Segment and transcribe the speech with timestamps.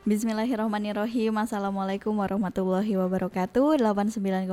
[0.00, 1.36] Bismillahirrahmanirrahim.
[1.44, 3.84] Assalamualaikum warahmatullahi wabarakatuh.
[3.84, 4.48] 89,9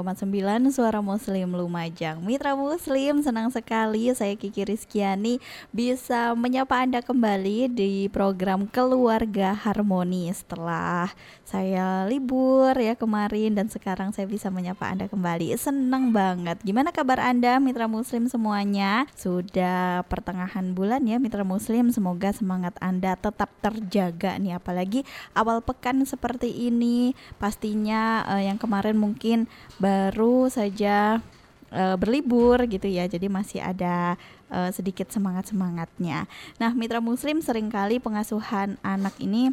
[0.76, 2.20] Suara Muslim Lumajang.
[2.20, 5.40] Mitra Muslim senang sekali saya Kiki Rizkiani
[5.72, 11.16] Bisa menyapa Anda kembali di program Keluarga Harmoni Setelah
[11.48, 15.56] saya libur ya kemarin Dan sekarang saya bisa menyapa Anda kembali.
[15.56, 16.60] Senang banget.
[16.60, 19.08] Gimana kabar Anda Mitra Muslim semuanya?
[19.16, 21.88] Sudah pertengahan bulan ya Mitra Muslim.
[21.96, 27.16] Semoga semangat Anda tetap terjaga nih Apalagi awal pekan seperti ini.
[27.40, 29.48] Pastinya uh, yang kemarin mungkin
[29.80, 31.24] baru saja
[31.72, 33.08] uh, berlibur gitu ya.
[33.08, 34.20] Jadi masih ada
[34.52, 36.28] uh, sedikit semangat semangatnya
[36.60, 39.52] nah mitra muslim sering kali pengasuhan anak ini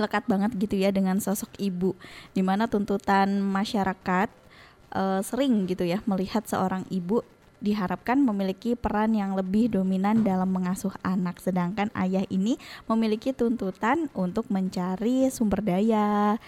[0.00, 1.92] lekat banget gitu ya dengan sosok ibu
[2.32, 4.32] di mana tuntutan masyarakat
[4.96, 7.20] uh, sering gitu ya melihat seorang ibu
[7.60, 11.38] diharapkan memiliki peran yang lebih dominan dalam mengasuh anak.
[11.44, 12.56] Sedangkan ayah ini
[12.88, 16.40] memiliki tuntutan untuk mencari sumber daya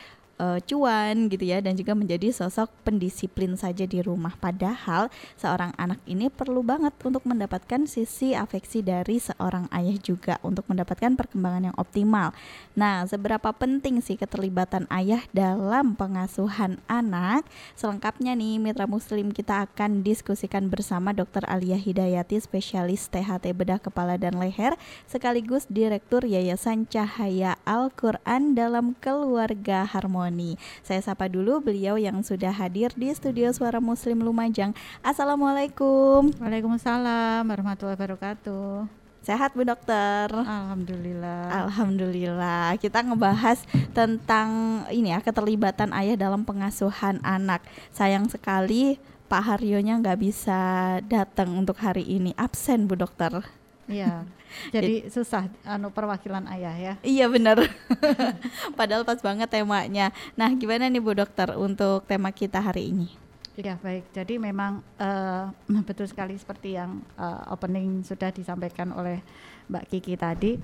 [0.43, 6.01] uh, cuan gitu ya dan juga menjadi sosok pendisiplin saja di rumah padahal seorang anak
[6.05, 11.77] ini perlu banget untuk mendapatkan sisi afeksi dari seorang ayah juga untuk mendapatkan perkembangan yang
[11.79, 12.35] optimal.
[12.75, 17.47] Nah, seberapa penting sih keterlibatan ayah dalam pengasuhan anak?
[17.79, 21.45] Selengkapnya nih Mitra Muslim kita akan diskusikan bersama Dr.
[21.47, 24.75] Alia Hidayati spesialis THT bedah kepala dan leher
[25.07, 30.57] sekaligus Direktur Yayasan Cahaya Al-Qur'an dalam keluarga harmoni Harmoni.
[30.81, 34.73] Saya sapa dulu beliau yang sudah hadir di studio Suara Muslim Lumajang.
[35.05, 36.33] Assalamualaikum.
[36.41, 38.89] Waalaikumsalam warahmatullahi wabarakatuh.
[39.21, 40.33] Sehat Bu Dokter.
[40.33, 41.69] Alhamdulillah.
[41.69, 42.81] Alhamdulillah.
[42.81, 43.61] Kita ngebahas
[43.93, 47.61] tentang ini ya keterlibatan ayah dalam pengasuhan anak.
[47.93, 48.97] Sayang sekali
[49.29, 50.61] Pak Haryonya nggak bisa
[51.07, 52.33] datang untuk hari ini.
[52.41, 53.62] Absen Bu Dokter.
[53.93, 54.25] Iya.
[54.75, 56.95] Jadi susah anu perwakilan ayah ya.
[57.05, 57.61] Iya benar.
[58.79, 60.11] Padahal pas banget temanya.
[60.35, 63.09] Nah, gimana nih Bu Dokter untuk tema kita hari ini?
[63.53, 65.53] Ya baik, jadi memang uh,
[65.89, 69.21] betul sekali seperti yang uh, opening sudah disampaikan oleh
[69.69, 70.57] Mbak Kiki tadi,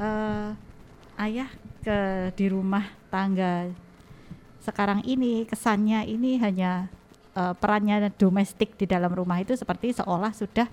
[0.00, 0.56] uh,
[1.20, 1.52] ayah
[1.84, 3.68] ke di rumah tangga
[4.60, 6.88] sekarang ini kesannya ini hanya
[7.32, 10.68] uh, perannya domestik di dalam rumah itu seperti seolah sudah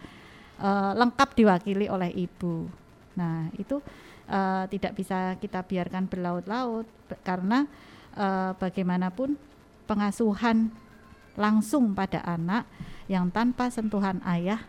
[0.62, 2.70] uh, lengkap diwakili oleh ibu.
[3.18, 3.82] Nah, itu
[4.30, 6.86] uh, tidak bisa kita biarkan berlaut-laut
[7.24, 7.66] karena
[8.14, 9.40] uh, bagaimanapun
[9.88, 10.70] pengasuhan
[11.38, 12.66] langsung pada anak
[13.08, 14.66] yang tanpa sentuhan ayah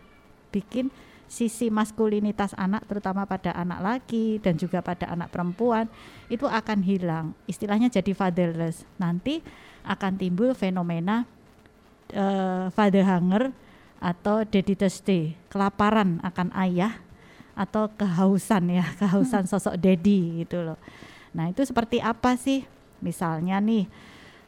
[0.53, 0.93] bikin
[1.29, 5.85] sisi maskulinitas anak terutama pada anak laki dan juga pada anak perempuan
[6.25, 9.45] itu akan hilang istilahnya jadi fatherless nanti
[9.85, 11.29] akan timbul fenomena
[12.17, 13.53] uh, father hunger
[13.99, 17.03] atau daddy thirsty, kelaparan akan ayah
[17.53, 19.51] atau kehausan ya, kehausan hmm.
[19.51, 20.79] sosok daddy gitu loh.
[21.35, 22.63] Nah, itu seperti apa sih?
[23.03, 23.85] Misalnya nih,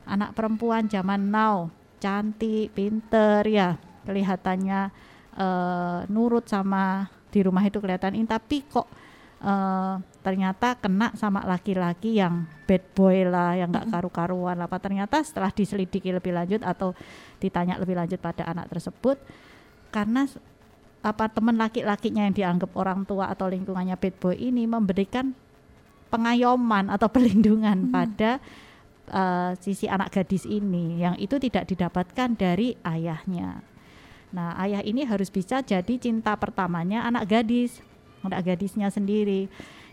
[0.08, 1.68] anak perempuan zaman now,
[2.00, 3.76] cantik, pinter ya,
[4.08, 4.90] kelihatannya
[5.38, 8.88] uh, nurut sama di rumah itu kelihatan ini, tapi kok
[9.44, 15.50] uh, ternyata kena sama laki-laki yang bad boy lah, yang nggak karu-karuan apa ternyata setelah
[15.50, 16.94] diselidiki lebih lanjut atau
[17.42, 19.18] ditanya lebih lanjut pada anak tersebut
[19.90, 20.30] karena
[21.02, 25.34] apa teman laki-lakinya yang dianggap orang tua atau lingkungannya bad boy ini memberikan
[26.14, 27.92] pengayoman atau perlindungan hmm.
[27.92, 28.38] pada
[29.10, 33.66] uh, sisi anak gadis ini yang itu tidak didapatkan dari ayahnya.
[34.32, 37.84] Nah, ayah ini harus bisa jadi cinta pertamanya anak gadis,
[38.22, 39.50] anak gadisnya sendiri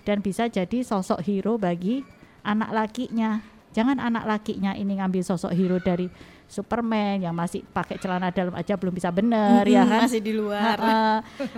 [0.08, 2.00] dan bisa jadi sosok hero bagi
[2.40, 3.44] anak lakinya.
[3.76, 6.08] Jangan anak lakinya ini ngambil sosok hero dari
[6.48, 10.08] Superman yang masih pakai celana dalam aja belum bisa bener ya kan?
[10.08, 10.80] masih di luar.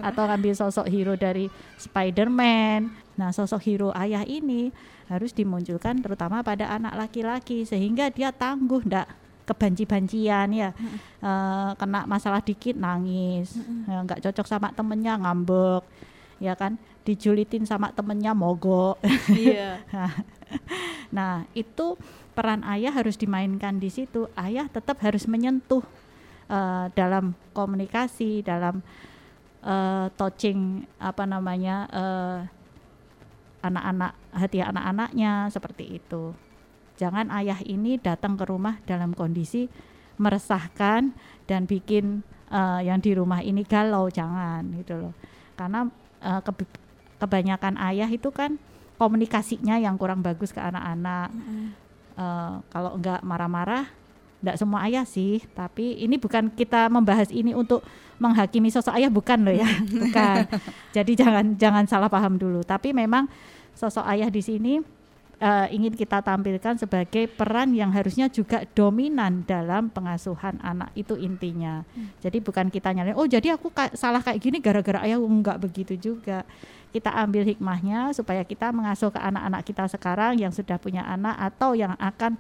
[0.03, 1.47] Atau ngambil sosok hero dari
[1.79, 2.91] Spider-Man.
[3.15, 4.75] Nah sosok hero ayah ini
[5.07, 9.07] harus dimunculkan terutama pada anak laki-laki sehingga dia tangguh ndak
[9.47, 10.75] kebanci-bancian ya.
[10.75, 13.55] Mm uh, kena masalah dikit nangis.
[13.55, 15.87] Mm nggak cocok sama temennya ngambek
[16.41, 19.01] ya kan dijulitin sama temennya mogok
[19.35, 19.81] iya
[21.17, 21.99] nah itu
[22.41, 24.31] peran ayah harus dimainkan di situ.
[24.33, 25.85] Ayah tetap harus menyentuh
[26.49, 28.81] uh, dalam komunikasi, dalam
[29.61, 32.39] uh, touching apa namanya uh,
[33.61, 36.33] anak-anak hati anak-anaknya seperti itu.
[36.97, 39.69] Jangan ayah ini datang ke rumah dalam kondisi
[40.17, 41.13] meresahkan
[41.45, 45.15] dan bikin uh, yang di rumah ini galau jangan gitu loh
[45.57, 45.89] karena
[46.21, 46.53] uh, ke,
[47.21, 48.57] kebanyakan ayah itu kan
[48.97, 51.29] komunikasinya yang kurang bagus ke anak-anak.
[51.33, 51.67] Mm-hmm.
[52.17, 53.89] uh, kalau enggak marah-marah
[54.41, 55.45] enggak semua ayah sih.
[55.53, 57.85] Tapi ini bukan kita membahas ini untuk
[58.21, 59.69] menghakimi sosok ayah bukan loh ya.
[60.05, 60.45] Bukan.
[60.93, 62.61] Jadi jangan jangan salah paham dulu.
[62.61, 63.29] Tapi memang
[63.73, 65.00] sosok ayah di sini
[65.41, 71.83] uh, ingin kita tampilkan sebagai peran yang harusnya juga dominan dalam pengasuhan anak itu intinya.
[71.97, 72.13] Hmm.
[72.21, 75.97] Jadi bukan kita nyalain, oh jadi aku ka salah kayak gini gara-gara ayah enggak begitu
[75.97, 76.45] juga.
[76.91, 81.79] Kita ambil hikmahnya supaya kita mengasuh ke anak-anak kita sekarang yang sudah punya anak atau
[81.79, 82.35] yang akan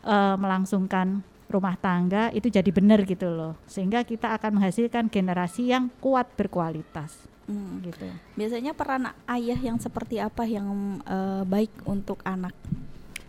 [0.00, 3.54] uh, melangsungkan rumah tangga itu jadi benar gitu loh.
[3.68, 7.35] Sehingga kita akan menghasilkan generasi yang kuat berkualitas.
[7.46, 7.78] Hmm.
[7.82, 8.06] gitu.
[8.34, 12.52] Biasanya peran ayah yang seperti apa yang uh, baik untuk anak?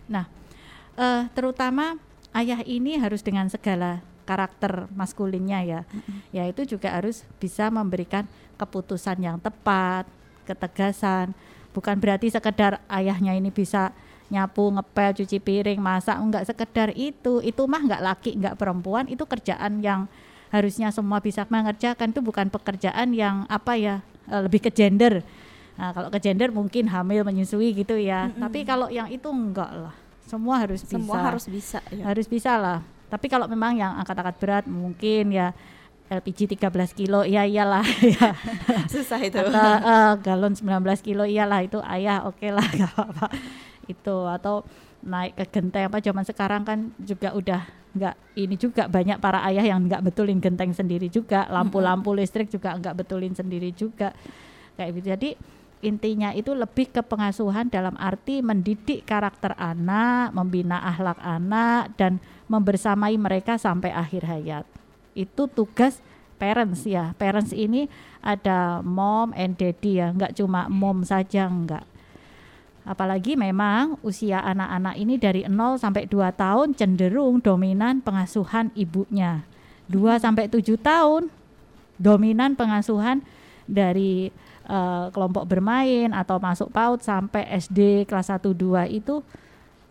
[0.10, 0.26] Nah,
[0.98, 2.02] uh, terutama
[2.34, 6.34] ayah ini harus dengan segala karakter maskulinnya ya, hmm.
[6.34, 8.26] yaitu juga harus bisa memberikan
[8.58, 10.10] keputusan yang tepat,
[10.50, 11.32] ketegasan.
[11.72, 13.94] Bukan berarti sekedar ayahnya ini bisa
[14.28, 17.40] nyapu, ngepel, cuci piring, masak, enggak sekedar itu.
[17.46, 20.10] Itu mah enggak laki, enggak perempuan, itu kerjaan yang
[20.54, 23.96] harusnya semua bisa mengerjakan itu bukan pekerjaan yang apa ya
[24.32, 25.24] uh, lebih ke gender.
[25.78, 28.28] Nah, kalau ke gender mungkin hamil menyusui gitu ya.
[28.28, 28.42] Mm-hmm.
[28.42, 29.96] Tapi kalau yang itu enggak lah.
[30.26, 31.04] Semua harus semua bisa.
[31.04, 32.04] Semua harus bisa ya.
[32.04, 32.80] Harus bisa lah.
[33.08, 35.56] Tapi kalau memang yang angkat-angkat berat mungkin ya
[36.08, 37.84] LPG 13 kilo ya iyalah
[38.16, 38.32] ya.
[38.88, 40.64] susah itu atau uh, galon 19
[41.04, 43.28] kilo iyalah itu ayah oke okay lah gak apa-apa
[43.88, 44.64] itu atau
[45.04, 47.62] naik ke genteng apa zaman sekarang kan juga udah
[47.98, 52.78] nggak ini juga banyak para ayah yang nggak betulin genteng sendiri juga lampu-lampu listrik juga
[52.78, 54.14] nggak betulin sendiri juga
[54.78, 55.30] kayak gitu jadi
[55.82, 62.18] intinya itu lebih ke pengasuhan dalam arti mendidik karakter anak, membina akhlak anak dan
[62.50, 64.66] membersamai mereka sampai akhir hayat.
[65.14, 66.02] Itu tugas
[66.42, 67.14] parents ya.
[67.22, 67.86] Parents ini
[68.26, 71.97] ada mom and daddy ya, nggak cuma mom saja nggak
[72.88, 79.44] Apalagi memang usia anak-anak ini dari 0 sampai 2 tahun cenderung dominan pengasuhan ibunya.
[79.92, 81.28] 2 sampai 7 tahun
[82.00, 83.20] dominan pengasuhan
[83.68, 84.32] dari
[84.72, 89.20] uh, kelompok bermain atau masuk PAUD sampai SD kelas 1 2 itu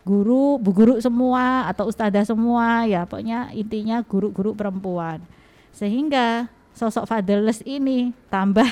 [0.01, 5.21] guru, bu guru semua atau ustazah semua ya pokoknya intinya guru-guru perempuan.
[5.69, 8.65] Sehingga sosok fatherless ini tambah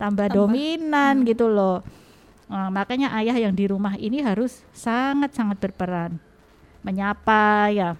[0.00, 0.36] tambah, tambah.
[0.48, 1.26] dominan hmm.
[1.28, 1.84] gitu loh
[2.50, 6.18] Uh, makanya ayah yang di rumah ini harus sangat-sangat berperan
[6.80, 7.90] menyapa ya,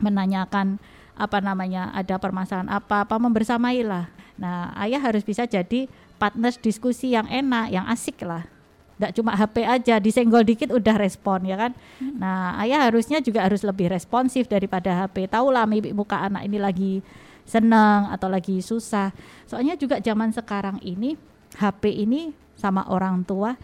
[0.00, 0.80] menanyakan
[1.18, 4.06] apa namanya ada permasalahan apa apa membersamailah.
[4.38, 8.46] Nah ayah harus bisa jadi partner diskusi yang enak, yang asik lah.
[8.98, 11.72] Tidak cuma HP aja, disenggol dikit udah respon ya kan.
[12.02, 12.18] Hmm.
[12.18, 15.30] Nah ayah harusnya juga harus lebih responsif daripada HP.
[15.30, 16.92] Tahu lah muka anak ini lagi
[17.46, 19.10] senang atau lagi susah.
[19.46, 21.18] Soalnya juga zaman sekarang ini
[21.58, 23.54] HP ini sama orang tua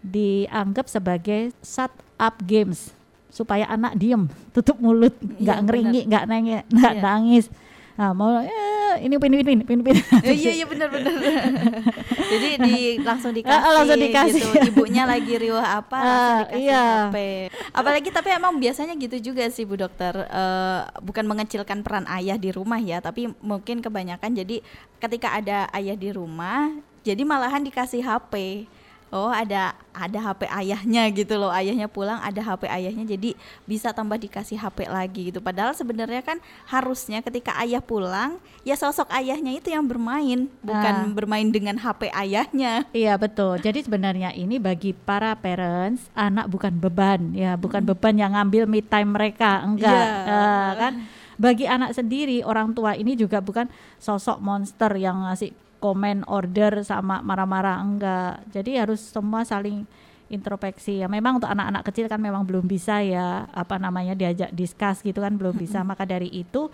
[0.00, 2.94] dianggap sebagai shut up games.
[3.28, 7.02] Supaya anak diem tutup mulut nggak ya, ngeringik nggak nengek nggak ya.
[7.02, 7.46] nangis.
[7.98, 9.96] Nah, mau eh, ini pin pin pin pin.
[9.98, 11.12] Oh, iya iya benar benar.
[12.32, 14.42] Jadi di langsung dikasih, uh, langsung dikasih.
[14.54, 14.70] gitu.
[14.70, 16.86] Ibunya lagi riuh apa uh, langsung dikasih iya.
[17.10, 17.16] HP.
[17.74, 20.14] Apalagi tapi emang biasanya gitu juga sih bu dokter.
[20.30, 24.62] Uh, bukan mengecilkan peran ayah di rumah ya tapi mungkin kebanyakan jadi
[25.02, 26.70] ketika ada ayah di rumah
[27.08, 28.66] jadi malahan dikasih HP
[29.08, 31.50] oh ada ada HP ayahnya gitu loh.
[31.50, 33.04] Ayahnya pulang ada HP ayahnya.
[33.08, 33.34] Jadi
[33.64, 35.40] bisa tambah dikasih HP lagi gitu.
[35.40, 36.38] Padahal sebenarnya kan
[36.68, 41.12] harusnya ketika ayah pulang ya sosok ayahnya itu yang bermain bukan nah.
[41.12, 42.84] bermain dengan HP ayahnya.
[42.92, 43.58] Iya betul.
[43.58, 47.56] Jadi sebenarnya ini bagi para parents anak bukan beban ya.
[47.56, 47.90] Bukan hmm.
[47.94, 49.88] beban yang ngambil me time mereka enggak.
[49.88, 50.28] Yeah.
[50.28, 50.94] uh, kan?
[51.38, 53.70] Bagi anak sendiri orang tua ini juga bukan
[54.02, 58.32] sosok monster yang ngasih komen order sama marah-marah enggak.
[58.50, 59.86] Jadi harus semua saling
[60.28, 61.00] introspeksi.
[61.00, 65.24] Ya memang untuk anak-anak kecil kan memang belum bisa ya apa namanya diajak diskus gitu
[65.24, 65.80] kan belum bisa.
[65.82, 66.68] Maka dari itu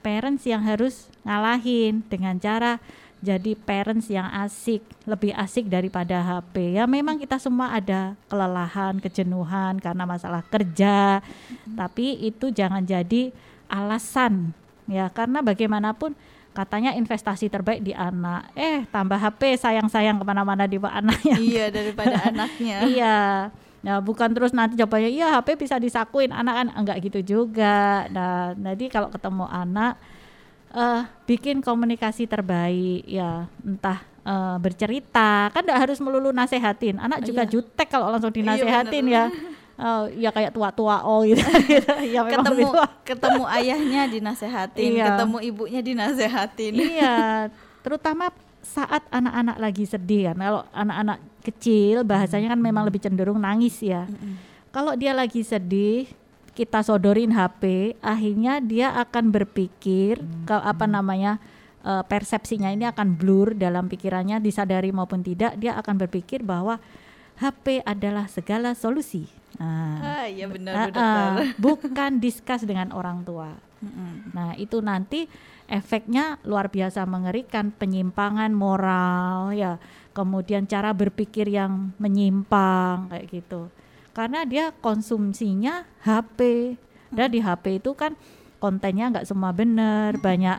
[0.00, 2.80] parents yang harus ngalahin dengan cara
[3.24, 9.80] jadi parents yang asik lebih asik daripada HP ya memang kita semua ada kelelahan kejenuhan
[9.80, 11.24] karena masalah kerja.
[11.72, 13.32] Tapi itu jangan jadi
[13.64, 14.52] alasan.
[14.84, 16.12] Ya karena bagaimanapun
[16.54, 22.30] katanya investasi terbaik di anak eh tambah HP sayang-sayang ke mana-mana di anaknya iya daripada
[22.30, 23.18] anaknya iya
[23.84, 28.08] Nah, bukan terus nanti coba iya HP bisa disakuin anak kan enggak gitu juga.
[28.08, 30.00] Nah, jadi kalau ketemu anak
[30.72, 36.96] uh, bikin komunikasi terbaik ya, entah uh, bercerita, kan enggak harus melulu nasehatin.
[36.96, 37.52] Anak juga iya.
[37.52, 39.52] jutek kalau langsung iya, dinasehatin iya, ya.
[39.74, 41.92] oh ya kayak tua-tua oh gitu, gitu.
[42.06, 42.86] ya memang ketemu tua.
[43.02, 45.04] ketemu ayahnya dinasehatin, Iya.
[45.10, 46.72] ketemu ibunya dinasehatin.
[46.78, 47.16] iya
[47.82, 48.30] terutama
[48.64, 54.08] saat anak-anak lagi sedih kan kalau anak-anak kecil bahasanya kan memang lebih cenderung nangis ya
[54.72, 56.08] kalau dia lagi sedih
[56.56, 60.16] kita sodorin HP akhirnya dia akan berpikir
[60.48, 61.36] ke apa namanya
[61.84, 66.80] eh, persepsinya ini akan blur dalam pikirannya disadari maupun tidak dia akan berpikir bahwa
[67.36, 71.02] HP adalah segala solusi nah, Ah, iya benar ah, Bu Dokter.
[71.02, 71.32] ah,
[71.64, 73.52] bukan discuss dengan orang tua.
[74.32, 75.28] Nah, itu nanti
[75.68, 79.76] efeknya luar biasa mengerikan, penyimpangan moral ya,
[80.16, 83.68] kemudian cara berpikir yang menyimpang kayak gitu.
[84.16, 86.72] Karena dia konsumsinya HP.
[87.12, 88.16] Dan di HP itu kan
[88.56, 90.58] kontennya nggak semua benar, banyak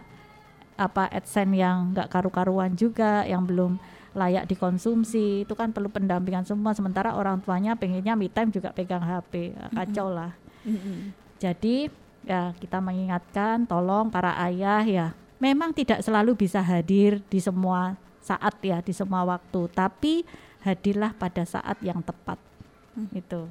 [0.76, 3.82] apa AdSense yang nggak karu-karuan juga, yang belum
[4.16, 5.44] layak dikonsumsi.
[5.44, 6.72] Itu kan perlu pendampingan semua.
[6.72, 10.32] Sementara orang tuanya pengennya me time juga pegang HP, kacau lah.
[10.66, 11.14] Mm-mm.
[11.38, 11.92] Jadi
[12.26, 15.08] ya kita mengingatkan tolong para ayah ya
[15.38, 17.94] memang tidak selalu bisa hadir di semua
[18.26, 20.26] saat ya di semua waktu tapi
[20.66, 22.42] hadirlah pada saat yang tepat
[23.14, 23.46] itu.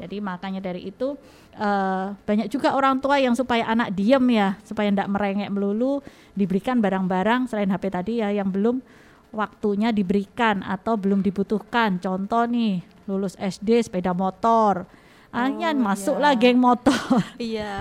[0.00, 1.14] Jadi makanya dari itu
[1.54, 6.02] eh, banyak juga orang tua yang supaya anak diem ya supaya tidak merengek melulu
[6.34, 8.82] diberikan barang-barang selain HP tadi ya yang belum
[9.30, 11.98] waktunya diberikan atau belum dibutuhkan.
[12.02, 14.86] Contoh nih lulus SD sepeda motor.
[15.30, 16.40] Akhirnya Oh, masuklah iya.
[16.42, 17.22] geng motor.
[17.38, 17.74] Iya.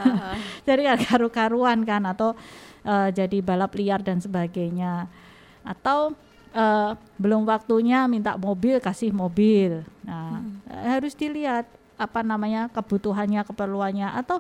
[0.70, 2.38] jadi karu-karuan kan atau
[2.86, 5.10] eh, jadi balap liar dan sebagainya
[5.66, 6.14] atau
[6.54, 11.68] eh, belum waktunya minta mobil kasih mobil nah eh, harus dilihat
[12.00, 14.40] apa namanya kebutuhannya keperluannya atau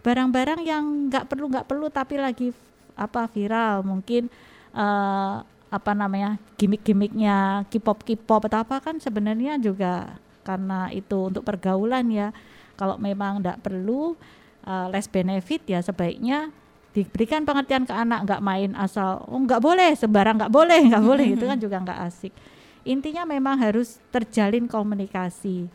[0.00, 2.48] barang-barang yang nggak perlu nggak perlu tapi lagi
[2.94, 4.30] apa viral mungkin
[4.72, 5.36] eh,
[5.70, 12.34] apa namanya gimmick-gimmicknya K-pop K-pop atau apa kan sebenarnya juga karena itu untuk pergaulan ya.
[12.74, 14.18] Kalau memang tidak perlu
[14.66, 16.50] uh, less benefit ya sebaiknya
[16.90, 21.26] diberikan pengertian ke anak nggak main asal oh nggak boleh sembarang nggak boleh nggak boleh
[21.38, 22.34] itu kan juga nggak asik.
[22.82, 25.70] Intinya memang harus terjalin komunikasi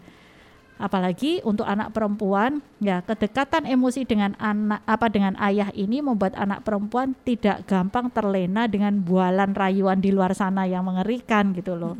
[0.75, 6.67] apalagi untuk anak perempuan ya kedekatan emosi dengan anak apa dengan ayah ini membuat anak
[6.67, 11.96] perempuan tidak gampang terlena dengan bualan rayuan di luar sana yang mengerikan gitu loh.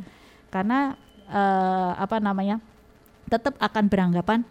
[0.52, 0.92] Karena
[1.32, 2.60] eh, apa namanya
[3.32, 4.44] tetap akan beranggapan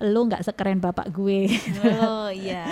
[0.00, 1.50] lu nggak sekeren bapak gue
[1.98, 2.62] Oh iya.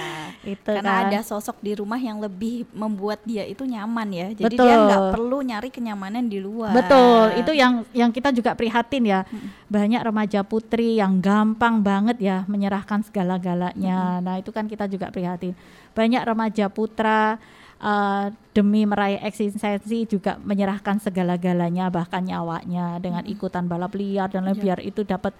[0.40, 1.10] itu Karena kan.
[1.10, 4.26] ada sosok di rumah yang lebih membuat dia itu nyaman ya.
[4.30, 4.86] Jadi dia Betul.
[4.86, 6.70] nggak perlu nyari kenyamanan di luar.
[6.70, 9.20] Betul, itu yang yang kita juga prihatin ya.
[9.66, 14.22] Banyak remaja putri yang gampang banget ya menyerahkan segala-galanya.
[14.22, 15.58] Nah, itu kan kita juga prihatin.
[15.92, 17.42] Banyak remaja putra
[17.76, 24.56] eh, demi meraih eksistensi juga menyerahkan segala-galanya bahkan nyawanya dengan ikutan balap liar dan lain
[24.56, 24.62] Iya.
[24.62, 25.34] biar itu dapat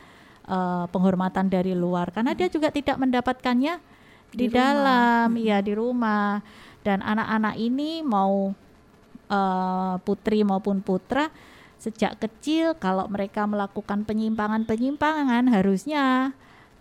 [0.46, 2.10] eh, penghormatan dari luar.
[2.14, 3.78] Karena dia juga tidak mendapatkannya
[4.32, 4.56] di, Di rumah.
[4.56, 6.40] dalam ya di rumah.
[6.86, 8.54] Dan anak-anak ini mau
[9.26, 11.30] eh, putri maupun putra
[11.76, 16.32] sejak kecil kalau mereka melakukan penyimpangan-penyimpangan harusnya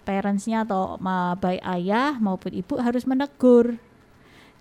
[0.08, 0.96] parentsnya atau
[1.42, 3.76] baik ayah maupun ibu harus menegur.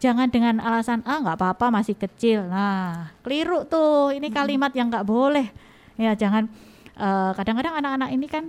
[0.02, 2.44] Jangan dengan alasan ah nggak apa-apa masih kecil.
[2.50, 4.10] Nah keliru tuh.
[4.12, 5.48] Ini kalimat yang nggak boleh.
[5.94, 6.50] Ya jangan
[6.98, 8.44] eh, kadang-kadang anak-anak ini kan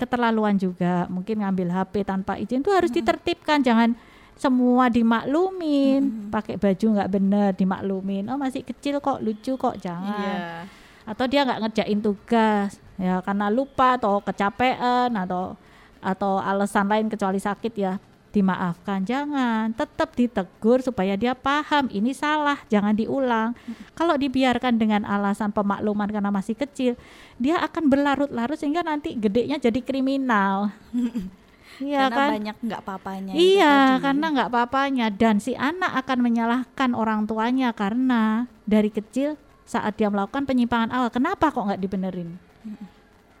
[0.00, 1.04] keterlaluan juga.
[1.12, 3.92] Mungkin ngambil HP tanpa izin tuh harus ditertibkan jangan
[4.40, 6.32] semua dimaklumin.
[6.32, 8.24] Pakai baju nggak bener dimaklumin.
[8.32, 10.16] Oh masih kecil kok lucu kok jangan.
[10.16, 10.80] Iya.
[11.10, 15.56] atau dia nggak ngerjain tugas ya karena lupa atau kecapean atau
[15.98, 17.96] atau alasan lain kecuali sakit ya
[18.30, 19.02] dimaafkan.
[19.02, 23.52] Jangan tetap ditegur supaya dia paham ini salah jangan diulang.
[23.98, 26.94] Kalau dibiarkan dengan alasan pemakluman karena masih kecil
[27.36, 30.70] dia akan berlarut-larut sehingga nanti gedenya jadi kriminal.
[31.80, 32.28] Iya Karena kan?
[32.36, 33.32] banyak nggak papanya.
[33.32, 35.06] Iya, karena nggak apa-apanya.
[35.08, 41.08] Dan si anak akan menyalahkan orang tuanya karena dari kecil saat dia melakukan penyimpangan awal,
[41.08, 42.36] kenapa kok nggak dibenerin?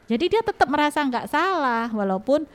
[0.08, 2.48] Jadi dia tetap merasa nggak salah walaupun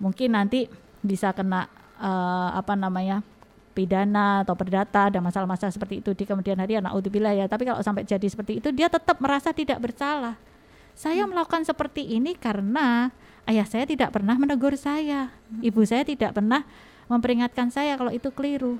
[0.00, 0.64] mungkin nanti
[1.00, 1.66] bisa kena
[2.00, 3.24] eh, apa namanya
[3.70, 7.46] pidana atau perdata ada masalah-masalah seperti itu di kemudian hari anak naudzubillah ya.
[7.46, 10.36] Tapi kalau sampai jadi seperti itu dia tetap merasa tidak bersalah.
[10.92, 13.08] Saya melakukan seperti ini karena
[13.48, 15.32] ayah saya tidak pernah menegur saya,
[15.64, 16.66] ibu saya tidak pernah
[17.08, 18.76] memperingatkan saya kalau itu keliru.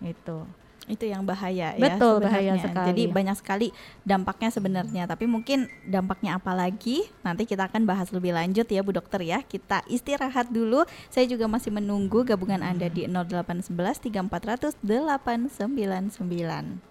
[0.00, 0.48] Itu.
[0.84, 2.64] Itu yang bahaya ya Betul, bahaya sebenarnya.
[2.68, 2.88] sekali.
[2.92, 3.68] Jadi banyak sekali
[4.04, 8.92] dampaknya sebenarnya, tapi mungkin dampaknya apa lagi nanti kita akan bahas lebih lanjut ya Bu
[8.92, 9.40] Dokter ya.
[9.40, 10.84] Kita istirahat dulu.
[11.08, 16.84] Saya juga masih menunggu gabungan Anda di 0811 3400 899.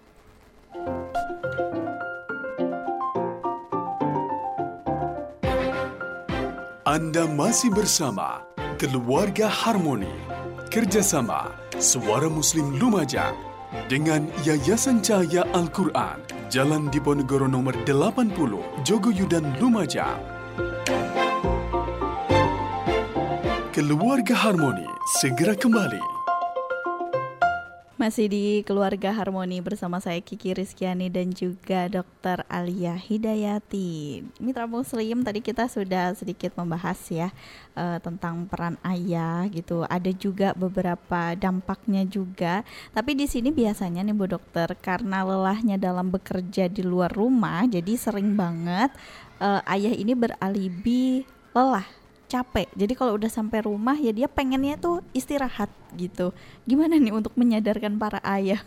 [6.84, 8.44] Anda masih bersama
[8.78, 10.10] Keluarga Harmoni.
[10.70, 13.53] Kerjasama Suara Muslim Lumajang
[13.90, 16.22] dengan Yayasan Cahaya Al-Quran.
[16.48, 20.22] Jalan Diponegoro nomor 80, Jogoyudan Lumajang.
[23.74, 24.86] Keluarga Harmoni
[25.18, 26.13] segera kembali.
[28.04, 32.44] Masih di Keluarga Harmoni bersama saya Kiki Rizkyani dan juga Dr.
[32.52, 34.20] Alia Hidayati.
[34.44, 37.32] Mitra Muslim tadi kita sudah sedikit membahas ya
[37.72, 39.88] uh, tentang peran ayah gitu.
[39.88, 42.60] Ada juga beberapa dampaknya juga.
[42.92, 47.96] Tapi di sini biasanya nih Bu Dokter karena lelahnya dalam bekerja di luar rumah, jadi
[47.96, 48.92] sering banget
[49.40, 51.24] uh, ayah ini beralibi
[51.56, 52.03] lelah
[52.34, 52.66] capek.
[52.74, 56.34] Jadi kalau udah sampai rumah ya dia pengennya tuh istirahat gitu.
[56.66, 58.58] Gimana nih untuk menyadarkan para ayah?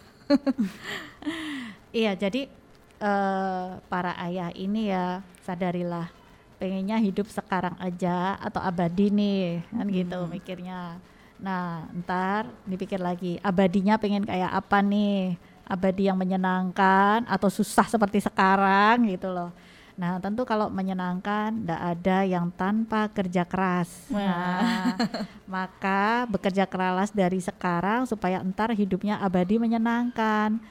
[1.91, 2.47] iya, jadi
[3.03, 6.07] uh, para ayah ini ya sadarilah
[6.57, 9.99] pengennya hidup sekarang aja atau abadi nih kan gitu hmm.
[9.99, 10.79] gitu mikirnya.
[11.37, 15.37] Nah, ntar dipikir lagi abadinya pengen kayak apa nih?
[15.67, 19.51] Abadi yang menyenangkan atau susah seperti sekarang gitu loh.
[19.97, 24.05] Nah, tentu kalau menyenangkan tidak ada yang tanpa kerja keras.
[24.13, 24.93] Nah,
[25.49, 30.61] maka bekerja keras dari sekarang supaya entar hidupnya abadi menyenangkan.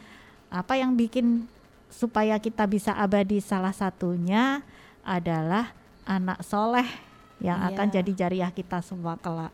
[0.46, 1.50] Apa yang bikin
[1.90, 4.62] supaya kita bisa abadi salah satunya
[5.02, 5.74] adalah
[6.06, 6.86] anak soleh
[7.42, 7.68] yang yeah.
[7.74, 9.50] akan jadi jariah kita semua kelak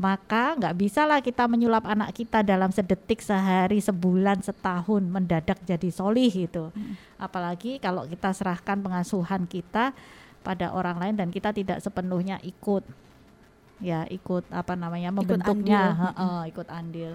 [0.00, 5.92] maka nggak bisa lah kita menyulap anak kita dalam sedetik sehari sebulan setahun mendadak jadi
[5.92, 6.72] solih gitu.
[6.72, 6.96] Hmm.
[7.20, 9.92] apalagi kalau kita serahkan pengasuhan kita
[10.40, 12.80] pada orang lain dan kita tidak sepenuhnya ikut
[13.84, 15.92] ya ikut apa namanya membentuknya.
[15.92, 17.12] ikut andil, he -he, ikut andil.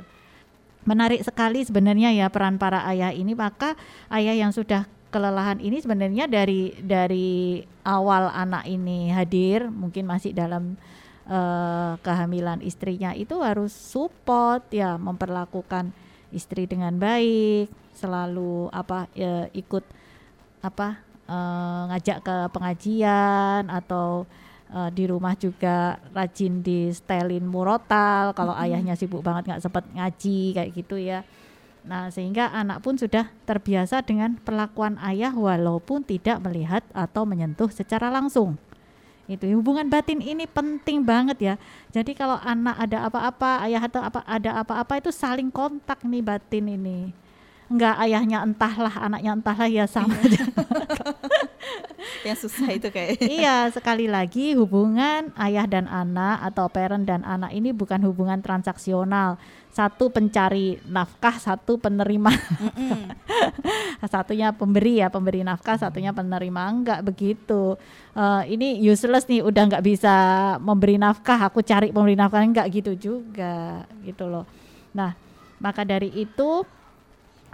[0.85, 3.33] menarik sekali sebenarnya ya peran para ayah ini.
[3.33, 3.73] Maka
[4.13, 10.77] ayah yang sudah kelelahan ini sebenarnya dari dari awal anak ini hadir mungkin masih dalam
[11.29, 15.93] uh, kehamilan istrinya itu harus support ya memperlakukan
[16.33, 19.83] istri dengan baik selalu apa ya, ikut
[20.59, 24.27] apa uh, ngajak ke pengajian atau
[24.73, 28.65] uh, di rumah juga rajin di stelin murotal kalau mm -hmm.
[28.71, 31.23] ayahnya sibuk banget nggak sempat ngaji kayak gitu ya
[31.85, 38.09] Nah, sehingga anak pun sudah terbiasa dengan perlakuan ayah walaupun tidak melihat atau menyentuh secara
[38.09, 38.57] langsung
[39.25, 41.55] itu hubungan batin ini penting banget ya.
[41.89, 46.65] Jadi kalau anak ada apa-apa ayah atau apa ada apa-apa itu saling kontak nih batin
[46.69, 47.09] ini.
[47.65, 50.45] Enggak ayahnya entahlah anaknya entahlah ya sama iya.
[52.25, 57.53] yang susah itu kayak iya sekali lagi hubungan ayah dan anak atau parent dan anak
[57.53, 59.37] ini bukan hubungan transaksional
[59.75, 62.31] satu pencari nafkah, satu penerima.
[64.13, 66.71] Satunya pemberi ya, pemberi nafkah, satunya penerima.
[66.71, 67.75] Enggak begitu.
[68.15, 70.15] Uh, ini useless nih, udah nggak bisa
[70.63, 74.47] memberi nafkah, aku cari pemberi nafkah enggak gitu juga, gitu loh.
[74.95, 75.11] Nah,
[75.59, 76.63] maka dari itu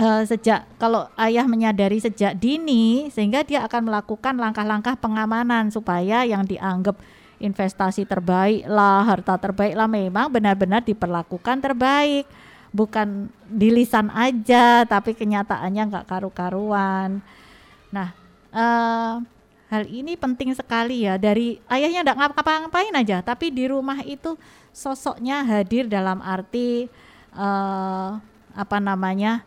[0.01, 6.41] uh, sejak kalau ayah menyadari sejak dini sehingga dia akan melakukan langkah-langkah pengamanan supaya yang
[6.43, 6.97] dianggap
[7.41, 12.25] investasi terbaik lah, harta terbaik lah memang benar-benar diperlakukan terbaik.
[12.71, 17.19] Bukan di lisan aja, tapi kenyataannya nggak karu-karuan.
[17.91, 18.15] Nah,
[18.55, 19.19] uh,
[19.67, 24.39] hal ini penting sekali ya dari ayahnya nggak ngapa-ngapain aja, tapi di rumah itu
[24.71, 26.87] sosoknya hadir dalam arti
[27.35, 28.15] uh,
[28.55, 29.43] apa namanya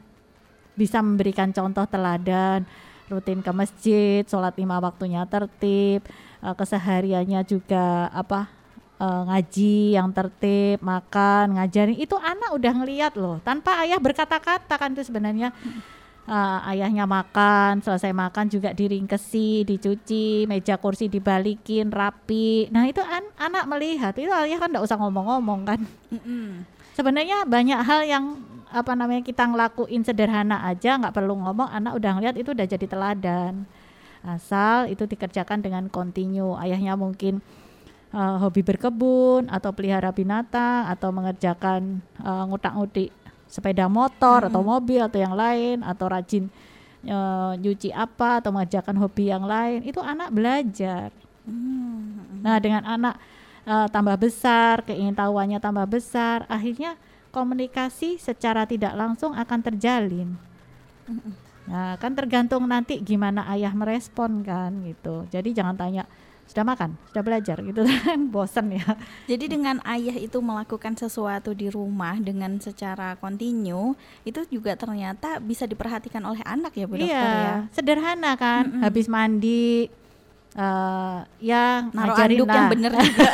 [0.75, 2.67] bisa memberikan contoh teladan,
[3.09, 6.03] rutin ke masjid, sholat lima waktunya tertib,
[6.43, 8.51] uh, kesehariannya juga apa
[8.99, 14.91] uh, ngaji yang tertib, makan, ngajarin itu anak udah ngeliat loh tanpa ayah berkata-kata kan
[14.97, 15.53] itu sebenarnya
[16.29, 22.69] uh, ayahnya makan, selesai makan juga diringkesi, dicuci, meja kursi dibalikin rapi.
[22.73, 25.81] Nah itu an anak melihat itu ayah kan nggak usah ngomong-ngomong kan.
[26.95, 32.11] Sebenarnya banyak hal yang apa namanya kita ngelakuin sederhana aja nggak perlu ngomong anak udah
[32.19, 33.63] ngeliat itu udah jadi teladan
[34.27, 37.39] asal itu dikerjakan dengan kontinu ayahnya mungkin
[38.11, 43.15] uh, hobi berkebun atau pelihara binatang atau mengerjakan uh, ngutak-ngutik
[43.47, 44.49] sepeda motor hmm.
[44.51, 46.49] atau mobil atau yang lain atau rajin
[47.07, 51.13] uh, nyuci apa atau mengerjakan hobi yang lain itu anak belajar
[51.45, 52.41] hmm.
[52.41, 53.15] nah dengan anak
[53.69, 56.97] uh, tambah besar keingintahuannya tambah besar akhirnya
[57.35, 60.39] komunikasi secara tidak langsung akan terjalin.
[61.67, 65.27] Nah, kan tergantung nanti gimana ayah merespon kan gitu.
[65.35, 66.07] Jadi jangan tanya
[66.45, 68.85] sudah makan, sudah belajar gitu kan bosan ya.
[69.27, 73.97] Jadi dengan ayah itu melakukan sesuatu di rumah dengan secara kontinu
[74.29, 77.57] itu juga ternyata bisa diperhatikan oleh anak ya Bu Dokter iya, ya.
[77.73, 78.69] sederhana kan.
[78.69, 78.83] Mm -mm.
[78.85, 79.89] Habis mandi
[80.55, 82.71] eh, ya Naruh anduk yang lah.
[82.71, 83.31] bener juga.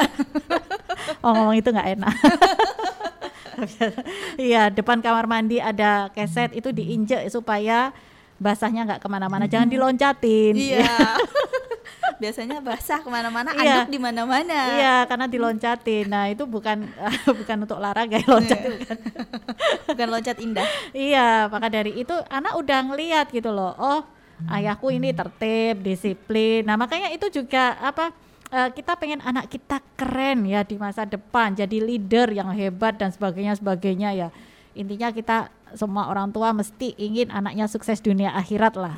[1.27, 2.15] oh ngomong itu nggak enak
[4.41, 7.93] iya depan kamar mandi ada keset itu diinjek supaya
[8.37, 10.87] basahnya nggak ke mana-mana jangan diloncatin Iya.
[12.21, 13.81] Biasanya basah ke mana-mana, Iya.
[13.81, 14.77] anduk di mana-mana.
[14.77, 16.05] Iya, karena diloncatin.
[16.05, 16.85] Nah, itu bukan
[17.41, 18.97] bukan untuk olahraga ya loncat bukan.
[19.89, 20.69] Bukan loncat indah.
[20.93, 23.73] Iya, maka dari itu anak udah ngeliat gitu loh.
[23.81, 24.05] Oh,
[24.53, 26.69] ayahku ini tertib, disiplin.
[26.69, 28.13] Nah, makanya itu juga apa
[28.51, 33.15] eh, kita pengen anak kita keren ya di masa depan, jadi leader yang hebat dan
[33.15, 34.29] sebagainya sebagainya ya.
[34.75, 38.95] Intinya kita semua orang tua mesti ingin anaknya sukses dunia akhirat lah.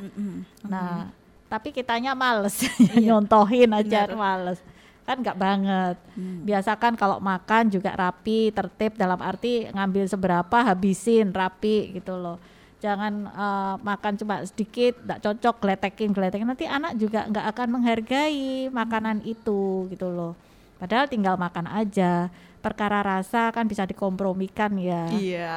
[0.65, 1.09] Nah,
[1.49, 2.65] tapi kitanya males
[3.05, 4.17] nyontohin aja Benar.
[4.17, 4.59] males.
[5.03, 5.97] Kan nggak banget.
[6.15, 6.41] Hmm.
[6.47, 12.41] Biasakan kalau makan juga rapi, tertib dalam arti ngambil seberapa habisin rapi gitu loh.
[12.83, 18.67] Jangan eh, makan cuma sedikit, nggak cocok geletekin geletekin nanti anak juga nggak akan menghargai
[18.67, 20.35] makanan itu gitu loh.
[20.83, 22.27] Padahal tinggal makan aja.
[22.63, 25.03] Perkara rasa kan bisa dikompromikan ya.
[25.11, 25.55] Iya.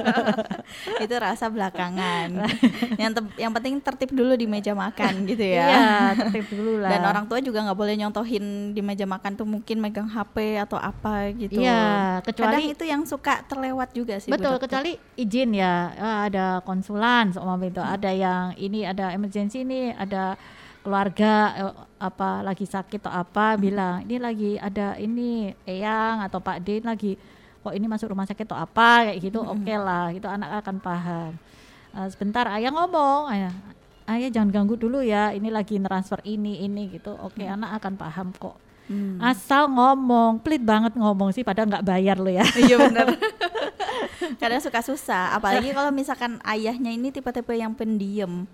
[1.04, 2.48] itu rasa belakangan.
[2.96, 5.66] yang te- yang penting tertib dulu di meja makan gitu ya.
[5.68, 6.88] Iya, tertib dulu lah.
[6.88, 10.80] Dan orang tua juga nggak boleh nyontohin di meja makan tuh mungkin megang HP atau
[10.80, 11.60] apa gitu.
[11.60, 14.32] Iya, Kadang kecuali itu yang suka terlewat juga sih.
[14.32, 19.92] Betul, kecuali izin ya, eh, ada konsulan seumpama itu, ada yang ini ada emergency ini,
[19.92, 20.40] ada
[20.84, 26.60] keluarga eh, apa lagi sakit atau apa bilang ini lagi ada ini eyang atau Pak
[26.60, 27.16] D lagi
[27.64, 31.32] kok ini masuk rumah sakit atau apa kayak gitu, oke lah, itu anak akan paham.
[31.96, 33.56] Eh, sebentar ayah ngomong, ayah,
[34.04, 38.28] ayah jangan ganggu dulu ya, ini lagi transfer ini ini gitu, oke anak akan paham
[38.36, 38.60] kok.
[38.84, 39.16] Hmm.
[39.16, 42.44] Asal ngomong, pelit banget ngomong sih, padahal nggak bayar lo ya.
[42.52, 43.16] Iya benar.
[44.40, 48.44] Kadang suka susah, apalagi kalau misalkan ayahnya ini tipe-tipe yang pendiam.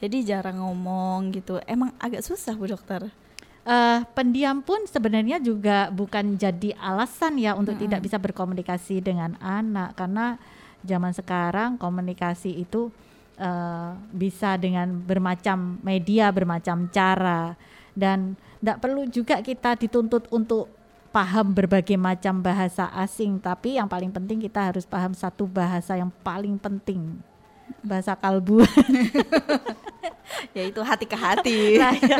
[0.00, 1.60] Jadi jarang ngomong gitu.
[1.68, 3.12] Emang agak susah Bu Dokter.
[3.60, 9.92] eh pendiam pun sebenarnya juga bukan jadi alasan ya untuk tidak bisa berkomunikasi dengan anak.
[10.00, 10.40] Karena
[10.80, 12.88] zaman sekarang komunikasi itu
[13.36, 17.52] eh, bisa dengan bermacam media, bermacam cara.
[17.92, 20.72] Dan tidak perlu juga kita dituntut untuk
[21.12, 23.36] paham berbagai macam bahasa asing.
[23.36, 27.20] Tapi yang paling penting kita harus paham satu bahasa yang paling penting
[27.82, 28.64] bahasa kalbu
[30.56, 31.78] Yaitu hati ke hati.
[31.78, 32.18] Nah, ya.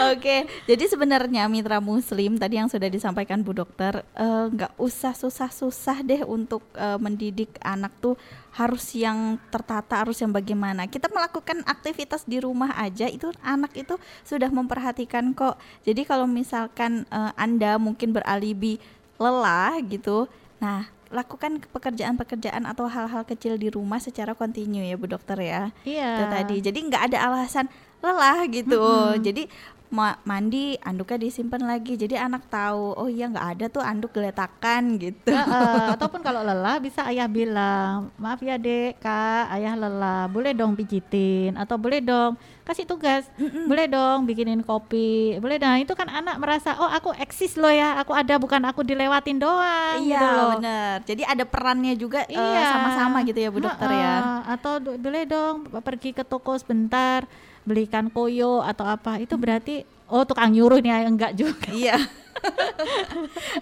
[0.12, 6.04] Oke, jadi sebenarnya mitra muslim tadi yang sudah disampaikan Bu Dokter eh, nggak usah susah-susah
[6.04, 8.14] deh untuk eh, mendidik anak tuh
[8.52, 10.84] harus yang tertata, harus yang bagaimana.
[10.88, 15.56] Kita melakukan aktivitas di rumah aja itu anak itu sudah memperhatikan kok.
[15.84, 18.80] Jadi kalau misalkan eh, Anda mungkin beralibi
[19.20, 20.26] lelah gitu,
[20.58, 25.70] nah lakukan pekerjaan-pekerjaan atau hal-hal kecil di rumah secara kontinu ya Bu Dokter ya.
[25.84, 26.10] Iya.
[26.16, 26.56] Itu tadi.
[26.64, 27.68] Jadi nggak ada alasan
[28.00, 28.80] lelah gitu.
[29.20, 29.46] Jadi
[29.92, 31.94] ma- mandi anduknya disimpan lagi.
[31.94, 35.28] Jadi anak tahu oh iya nggak ada tuh anduk geletakan gitu.
[35.28, 40.26] Heeh, ataupun kalau lelah bisa ayah bilang maaf ya dek kak ayah lelah.
[40.26, 43.28] Boleh dong pijitin atau boleh dong kasih tugas.
[43.68, 45.36] Boleh dong bikinin kopi.
[45.36, 48.00] Boleh nah itu kan anak merasa oh aku eksis loh ya.
[48.00, 50.56] Aku ada bukan aku dilewatin doang gitu iya loh.
[50.56, 51.04] benar.
[51.04, 52.64] Jadi ada perannya juga eh, Iya.
[52.72, 54.14] sama-sama gitu ya Bu Dokter ya.
[54.16, 57.28] Heeh, atau do- boleh dong pergi ke toko sebentar
[57.62, 61.70] belikan koyo atau apa itu berarti oh tukang nyuruh nih enggak juga.
[61.72, 61.96] Iya.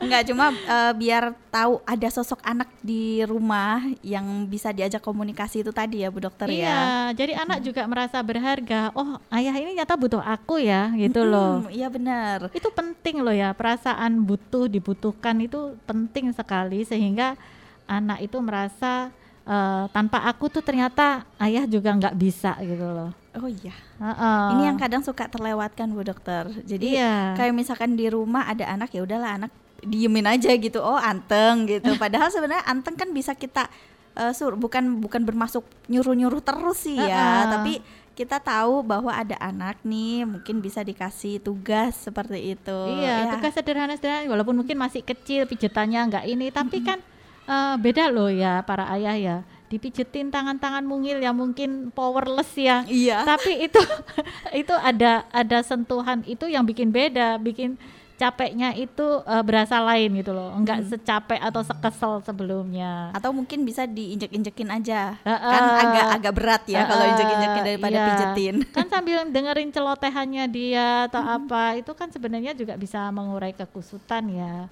[0.00, 5.70] Nggak cuma eh, biar tahu ada sosok anak di rumah yang bisa diajak komunikasi itu
[5.74, 6.56] tadi ya Bu Dokter ya?
[6.56, 6.80] Iya
[7.12, 8.88] jadi anak juga merasa berharga.
[8.96, 11.68] Oh ayah ini nyata butuh aku ya gitu loh.
[11.68, 12.48] iya benar.
[12.56, 17.36] Itu penting loh ya perasaan butuh dibutuhkan itu penting sekali sehingga
[17.84, 23.46] anak itu merasa eh, tanpa aku tuh ternyata ayah juga nggak bisa gitu loh oh
[23.46, 24.44] iya Heeh.
[24.57, 26.48] Ini yang kadang suka terlewatkan Bu Dokter.
[26.64, 27.37] Jadi Iya.
[27.37, 29.53] kayak misalkan di rumah ada anak ya udahlah anak
[29.85, 30.81] diemin aja gitu.
[30.81, 31.92] Oh, anteng gitu.
[32.00, 33.68] Padahal sebenarnya anteng kan bisa kita
[34.16, 37.53] eh, sur bukan bukan bermasuk nyuruh-nyuruh terus sih ya, Heeh.
[37.53, 37.72] tapi
[38.16, 42.79] kita tahu bahwa ada anak nih mungkin bisa dikasih tugas seperti itu.
[42.96, 43.33] Iya, Ya.
[43.37, 47.05] tugas sederhana-sederhana walaupun mungkin masih kecil pijetannya nggak ini, tapi kan
[47.46, 49.37] eh, beda loh ya para ayah ya.
[49.70, 52.83] Dipijetin tangan-tangan mungil yang mungkin powerless ya.
[52.90, 53.22] Iya.
[53.22, 53.79] Tapi itu
[54.66, 57.79] itu ada ada sentuhan itu yang bikin beda, bikin
[58.20, 60.52] capeknya itu eh, berasa lain gitu loh.
[60.52, 63.09] Enggak secapek atau sekesel sebelumnya.
[63.16, 65.16] Atau mungkin bisa diinjek-injekin aja.
[65.24, 65.52] Heeh.
[65.56, 68.06] Kan agak agak berat ya kalau Heeh, injek-injekin daripada iya.
[68.12, 68.56] pijetin.
[68.76, 74.66] Kan sambil dengerin celotehannya dia atau apa, itu kan sebenarnya juga bisa mengurai kekusutan ya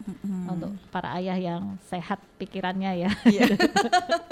[0.49, 3.11] untuk para ayah yang sehat pikirannya ya.
[3.25, 3.47] Iya.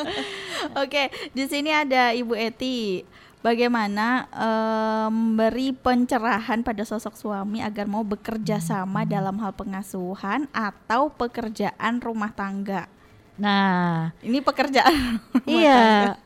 [0.82, 3.06] Oke, di sini ada Ibu Eti.
[3.40, 11.08] Bagaimana eh, memberi pencerahan pada sosok suami agar mau bekerja sama dalam hal pengasuhan atau
[11.12, 12.88] pekerjaan rumah tangga.
[13.36, 15.20] Nah, Ini pekerjaan.
[15.44, 16.16] rumah iya.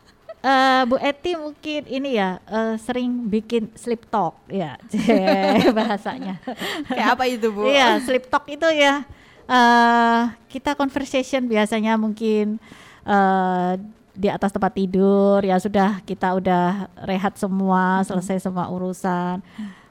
[0.40, 4.80] Eh, Bu Eti mungkin ini ya eh, sering bikin sleep talk ya
[5.76, 6.40] bahasanya.
[6.40, 6.40] tangga.
[6.88, 7.68] Kayak apa itu, Bu?
[7.68, 9.04] Iya, sleep talk itu ya
[9.50, 12.62] eh kita conversation biasanya mungkin
[13.02, 13.72] eh
[14.20, 19.40] di atas tempat tidur ya sudah kita udah rehat semua, selesai semua urusan.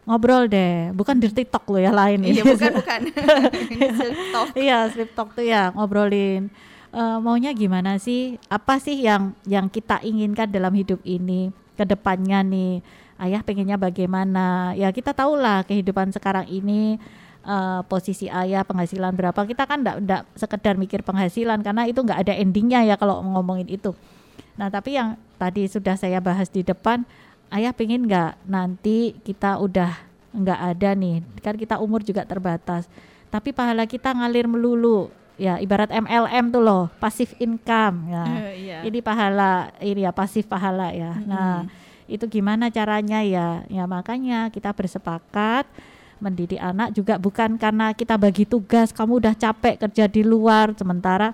[0.05, 2.41] Ngobrol deh, bukan dirty talk loh ya lain Iya, ini.
[2.41, 3.01] bukan bukan.
[3.73, 4.47] Ini sleep talk.
[4.53, 6.49] Iya, sleep talk tuh ya ngobrolin
[6.89, 8.37] eh, maunya gimana sih?
[8.49, 12.81] Apa sih yang yang kita inginkan dalam hidup ini ke depannya nih?
[13.19, 14.73] Ayah pengennya bagaimana?
[14.73, 16.97] Ya kita tahulah kehidupan sekarang ini
[17.45, 19.37] eh, posisi ayah penghasilan berapa.
[19.45, 23.69] Kita kan enggak enggak sekedar mikir penghasilan karena itu enggak ada endingnya ya kalau ngomongin
[23.69, 23.93] itu.
[24.59, 27.07] Nah, tapi yang tadi sudah saya bahas di depan,
[27.47, 29.95] ayah pengen nggak nanti kita udah
[30.35, 32.91] nggak ada nih, kan kita umur juga terbatas,
[33.31, 35.07] tapi pahala kita ngalir melulu,
[35.39, 38.23] ya ibarat MLM tuh loh, passive income, ya.
[38.27, 38.77] Eh, iya.
[38.83, 41.15] Ini pahala, ini ya pasif pahala ya.
[41.23, 41.63] Nah,
[42.05, 43.63] itu gimana caranya ya?
[43.71, 45.63] Ya makanya kita bersepakat
[46.19, 51.31] mendidik anak juga bukan karena kita bagi tugas, kamu udah capek kerja di luar, sementara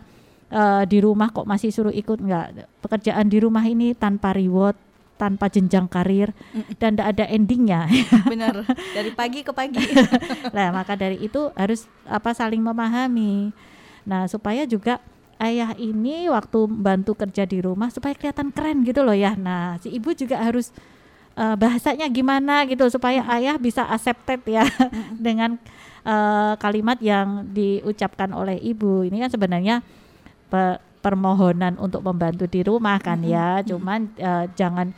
[0.56, 2.24] eh, di rumah kok masih suruh ikut?
[2.24, 2.72] Enggak.
[2.80, 4.80] Pekerjaan di rumah ini tanpa reward
[5.16, 6.36] tanpa jenjang karir
[6.78, 7.88] dan tidak ada endingnya.
[8.32, 8.68] Benar.
[8.68, 9.80] Dari pagi ke pagi.
[10.56, 13.56] nah maka dari itu harus apa saling memahami.
[14.04, 15.00] Nah supaya juga
[15.40, 19.40] ayah ini waktu bantu kerja di rumah supaya kelihatan keren gitu loh ya.
[19.40, 20.76] Nah si ibu juga harus
[21.40, 24.68] eh, bahasanya gimana gitu supaya ayah bisa accepted ya
[25.26, 25.56] dengan
[26.04, 29.08] eh, kalimat yang diucapkan oleh ibu.
[29.08, 29.80] Ini kan sebenarnya
[30.48, 33.62] pe- permohonan untuk membantu di rumah kan ya.
[33.62, 34.90] Cuman eh, jangan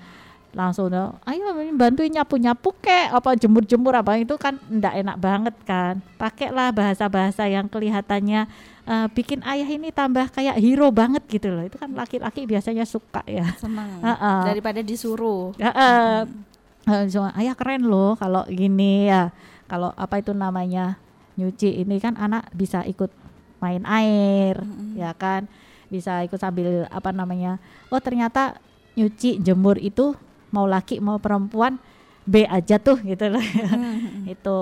[0.55, 4.15] langsung "Oh, ayo bantuin nyapu-nyapu kek apa jemur-jemur apa.
[4.15, 5.99] Itu kan ndak enak banget kan.
[6.15, 8.47] Pakailah bahasa-bahasa yang kelihatannya
[8.88, 11.67] eh, bikin ayah ini tambah kayak hero banget gitu loh.
[11.67, 13.51] Itu kan laki-laki biasanya suka ya.
[13.60, 13.99] Senang.
[13.99, 14.41] Heeh.
[14.47, 15.51] Daripada disuruh.
[15.60, 16.19] Ya, eh,
[16.88, 19.36] eh, cuma, ayah keren loh kalau gini ya.
[19.67, 20.95] Kalau apa itu namanya
[21.36, 23.12] nyuci ini kan anak bisa ikut
[23.58, 24.62] main air,
[24.93, 25.50] ya kan,
[25.88, 27.58] bisa ikut sambil apa namanya.
[27.89, 28.60] Oh ternyata
[28.98, 30.17] nyuci jemur itu
[30.50, 31.78] mau laki mau perempuan
[32.28, 33.43] B aja tuh gitu loh.
[34.34, 34.60] itu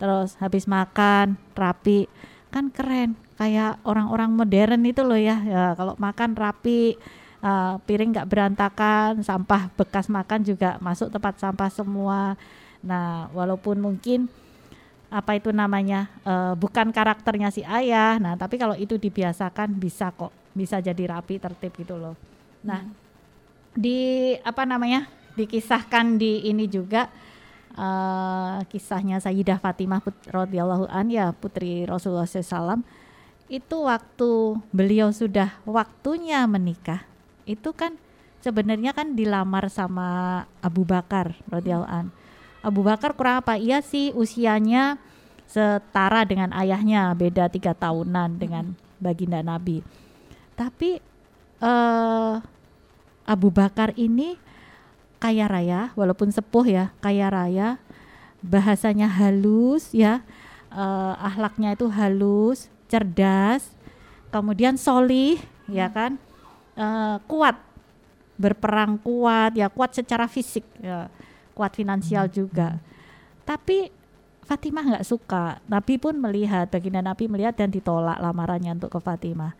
[0.00, 2.10] terus habis makan rapi
[2.52, 5.40] kan keren kayak orang-orang modern itu loh ya.
[5.44, 6.96] Ya kalau makan rapi
[7.42, 12.38] uh, piring nggak berantakan, sampah bekas makan juga masuk tempat sampah semua.
[12.82, 14.26] Nah, walaupun mungkin
[15.12, 20.32] apa itu namanya uh, bukan karakternya si ayah, nah tapi kalau itu dibiasakan bisa kok,
[20.56, 22.16] bisa jadi rapi tertib gitu loh.
[22.64, 22.88] Nah,
[23.76, 27.08] di apa namanya dikisahkan di ini juga
[27.72, 32.84] eh, kisahnya Sayyidah Fatimah put- radhiyallahu an ya putri Rasulullah SAW
[33.48, 37.04] itu waktu beliau sudah waktunya menikah
[37.44, 37.96] itu kan
[38.40, 42.06] sebenarnya kan dilamar sama Abu Bakar radhiyallahu an.
[42.62, 43.58] Abu Bakar kurang apa?
[43.58, 44.96] Iya sih usianya
[45.50, 48.72] setara dengan ayahnya, beda tiga tahunan dengan
[49.02, 49.82] baginda Nabi.
[50.54, 51.02] Tapi
[51.62, 52.34] eh
[53.22, 54.38] Abu Bakar ini
[55.22, 57.78] kaya raya, walaupun sepuh ya, kaya raya,
[58.42, 60.26] bahasanya halus ya,
[60.74, 63.70] eh, ahlaknya itu halus, cerdas,
[64.34, 65.38] kemudian solih,
[65.70, 66.18] ya kan,
[66.74, 67.54] eh, kuat,
[68.34, 71.06] berperang kuat, ya kuat secara fisik, ya,
[71.52, 72.80] kuat finansial juga.
[73.44, 73.90] Tapi
[74.42, 75.62] Fatimah nggak suka.
[75.70, 79.54] Nabi pun melihat, baginda Nabi melihat dan ditolak lamarannya untuk ke Fatimah.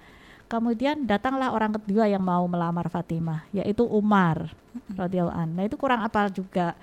[0.50, 4.52] Kemudian datanglah orang kedua yang mau melamar Fatimah, yaitu Umar
[4.92, 5.48] radhiyallahu an.
[5.56, 6.76] Nah itu kurang apa juga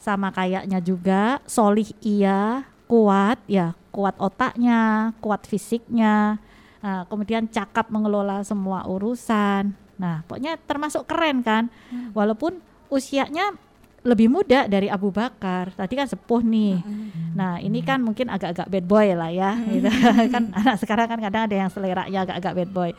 [0.00, 6.40] sama kayaknya juga, solih iya, kuat ya, kuat otaknya, kuat fisiknya,
[6.80, 9.76] Nah, kemudian cakap mengelola semua urusan.
[10.00, 11.68] Nah, pokoknya termasuk keren kan,
[12.16, 12.56] walaupun
[12.88, 13.52] usianya
[14.00, 15.76] lebih muda dari Abu Bakar.
[15.76, 16.80] Tadi kan sepuh nih.
[17.36, 19.52] Nah, ini kan mungkin agak-agak bad boy lah ya.
[19.68, 19.88] gitu.
[20.34, 22.90] kan anak sekarang kan kadang ada yang seleranya agak-agak bad boy.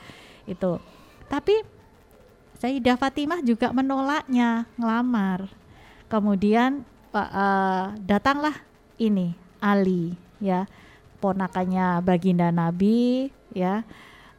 [0.45, 0.77] Itu.
[1.25, 1.65] Tapi
[2.61, 5.49] Sayyidah Fatimah juga menolaknya, ngelamar.
[6.05, 8.53] Kemudian Pak eh, datanglah
[9.01, 10.69] ini Ali ya,
[11.17, 13.81] ponakannya baginda Nabi ya.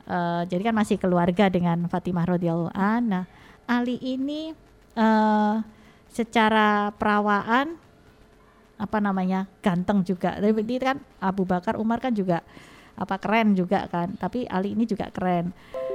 [0.07, 3.03] Eh, jadi kan masih keluarga dengan Fatimah radhiyallahu an.
[3.11, 3.25] Nah,
[3.66, 4.55] Ali ini
[4.94, 5.57] eh
[6.12, 7.75] secara perawaan
[8.77, 10.37] apa namanya ganteng juga.
[10.37, 12.44] Tapi kan Abu Bakar Umar kan juga
[12.94, 14.12] apa keren juga kan.
[14.20, 15.51] Tapi Ali ini juga keren,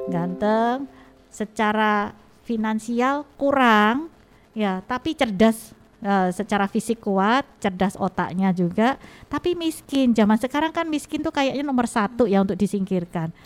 [0.09, 0.89] ganteng.
[1.29, 2.11] Secara
[2.47, 4.07] finansial kurang
[4.55, 8.97] ya tapi cerdas uh, secara fisik kuat, cerdas otaknya juga,
[9.31, 10.13] tapi miskin.
[10.13, 13.33] Zaman sekarang kan miskin tuh kayaknya nomor satu ya untuk disingkirkan.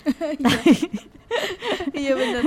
[1.95, 2.43] iya benar.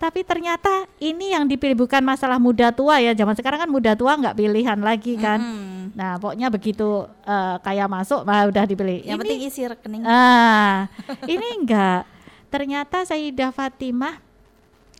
[0.00, 3.12] tapi ternyata ini yang dipilih bukan masalah muda tua ya.
[3.12, 5.40] Zaman sekarang kan muda tua nggak pilihan lagi kan.
[5.40, 5.82] Mm -hmm.
[5.92, 9.04] Nah pokoknya begitu uh, kayak masuk, bah, udah dipilih.
[9.04, 10.02] Yang ini, penting isi rekening.
[10.08, 10.88] Ah,
[11.28, 12.08] ini enggak.
[12.48, 14.31] Ternyata Sayyidah Fatimah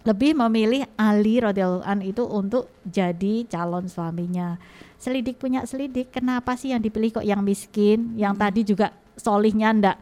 [0.02, 4.58] lebih memilih Ali radhiyallahu an itu untuk jadi calon suaminya.
[4.98, 8.42] Selidik punya selidik, kenapa sih yang dipilih kok yang miskin, yang hmm.
[8.42, 9.96] tadi juga solihnya ndak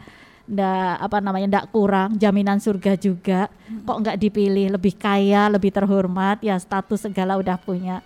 [0.51, 3.85] ndak apa namanya ndak kurang, jaminan surga juga, hmm.
[3.85, 8.01] kok nggak dipilih lebih kaya, lebih terhormat, ya status segala udah punya.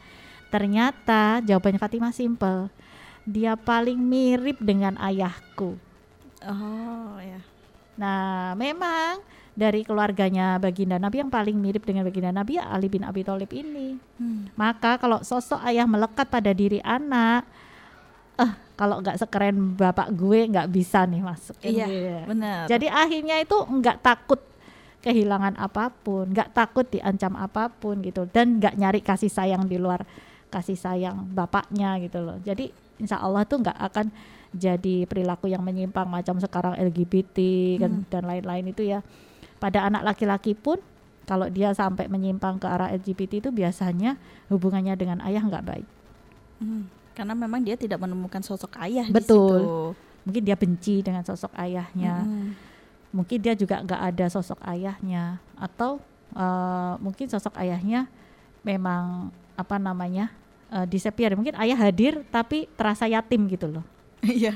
[0.50, 2.70] Ternyata jawabannya Fatimah simple.
[3.26, 5.74] Dia paling mirip dengan ayahku.
[6.44, 7.40] Oh ya.
[7.98, 9.22] Nah, memang
[9.54, 13.50] dari keluarganya baginda Nabi yang paling mirip dengan baginda Nabi ya Ali bin Abi Thalib
[13.54, 13.94] ini.
[14.18, 14.50] Hmm.
[14.58, 17.46] Maka kalau sosok ayah melekat pada diri anak,
[18.34, 21.56] eh uh, kalau nggak sekeren bapak gue nggak bisa nih masuk.
[21.62, 22.66] Iya, iya, benar.
[22.66, 24.42] Jadi akhirnya itu nggak takut
[25.06, 29.78] kehilangan apa pun, nggak takut diancam apa pun gitu, dan nggak nyari kasih sayang di
[29.78, 30.02] luar
[30.50, 32.42] kasih sayang bapaknya gitu loh.
[32.42, 34.06] Jadi insya Allah tuh nggak akan
[34.54, 37.38] jadi perilaku yang menyimpang macam sekarang LGBT
[37.82, 38.06] hmm.
[38.06, 39.02] dan lain-lain itu ya
[39.58, 40.78] pada anak laki-laki pun
[41.24, 44.20] kalau dia sampai menyimpang ke arah LGBT itu biasanya
[44.52, 45.88] hubungannya dengan ayah nggak baik.
[46.60, 46.86] Hmm,
[47.16, 49.16] karena memang dia tidak menemukan sosok ayah Betul.
[49.16, 49.76] di situ.
[50.24, 52.24] Mungkin dia benci dengan sosok ayahnya.
[52.24, 52.52] Hmm.
[53.14, 56.02] Mungkin dia juga nggak ada sosok ayahnya atau
[56.34, 58.10] uh, mungkin sosok ayahnya
[58.66, 60.34] memang apa namanya
[60.74, 61.32] uh, disappear.
[61.38, 63.84] Mungkin ayah hadir tapi terasa yatim gitu loh.
[64.24, 64.54] Iya,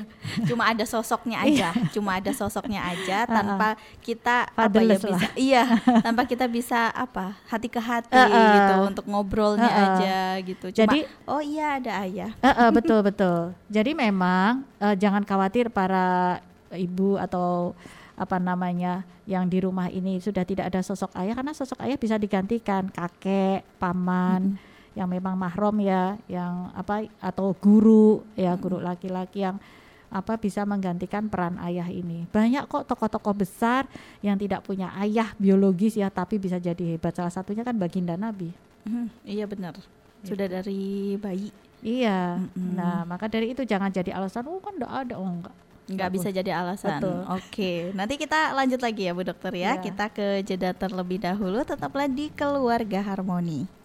[0.49, 1.91] cuma ada sosoknya aja, iya.
[1.93, 5.65] cuma ada sosoknya aja tanpa kita apa ya bisa, iya,
[6.07, 9.85] tanpa kita bisa apa hati ke hati uh, uh, gitu untuk ngobrolnya uh, uh.
[9.93, 10.67] aja gitu.
[10.73, 12.33] Cuma, Jadi oh iya ada ayah.
[12.41, 13.53] Uh, uh, betul betul.
[13.69, 16.41] Jadi memang uh, jangan khawatir para
[16.73, 17.77] ibu atau
[18.19, 22.17] apa namanya yang di rumah ini sudah tidak ada sosok ayah karena sosok ayah bisa
[22.17, 24.57] digantikan kakek, paman.
[24.57, 24.68] -hmm
[24.99, 29.63] yang memang mahrom ya, yang apa atau guru ya guru laki-laki yang
[30.11, 32.27] apa bisa menggantikan peran ayah ini.
[32.35, 33.87] Banyak kok tokoh-tokoh besar
[34.25, 37.15] yang tidak punya ayah biologis ya tapi bisa jadi hebat.
[37.15, 38.51] Salah satunya kan baginda Nabi.
[38.89, 39.77] Hmm, iya benar.
[40.25, 40.35] Gitu.
[40.35, 41.53] Sudah dari bayi.
[41.85, 42.43] Iya.
[42.43, 42.75] Mm-hmm.
[42.75, 45.15] Nah, maka dari itu jangan jadi alasan oh kan enggak ada.
[45.21, 45.55] Oh enggak.
[45.89, 47.01] Enggak bisa jadi alasan.
[47.01, 49.77] Oke, Oke, nanti kita lanjut lagi ya Bu Dokter ya.
[49.77, 49.77] Yeah.
[49.81, 53.78] Kita ke jeda terlebih dahulu tetaplah di keluarga harmoni.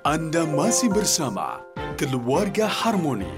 [0.00, 1.60] Anda masih bersama
[2.00, 3.28] Keluarga Harmoni.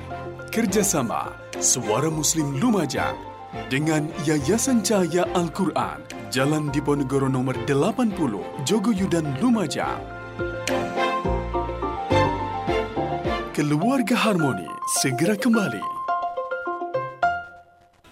[0.55, 3.19] Kerjasama Suara Muslim Lumajang
[3.67, 5.99] dengan Yayasan Cahaya Al-Quran
[6.31, 8.07] Jalan Diponegoro nomor 80
[8.63, 10.07] Jogoyudan Lumajang.
[13.51, 14.71] Keluarga Harmoni
[15.03, 16.02] segera kembali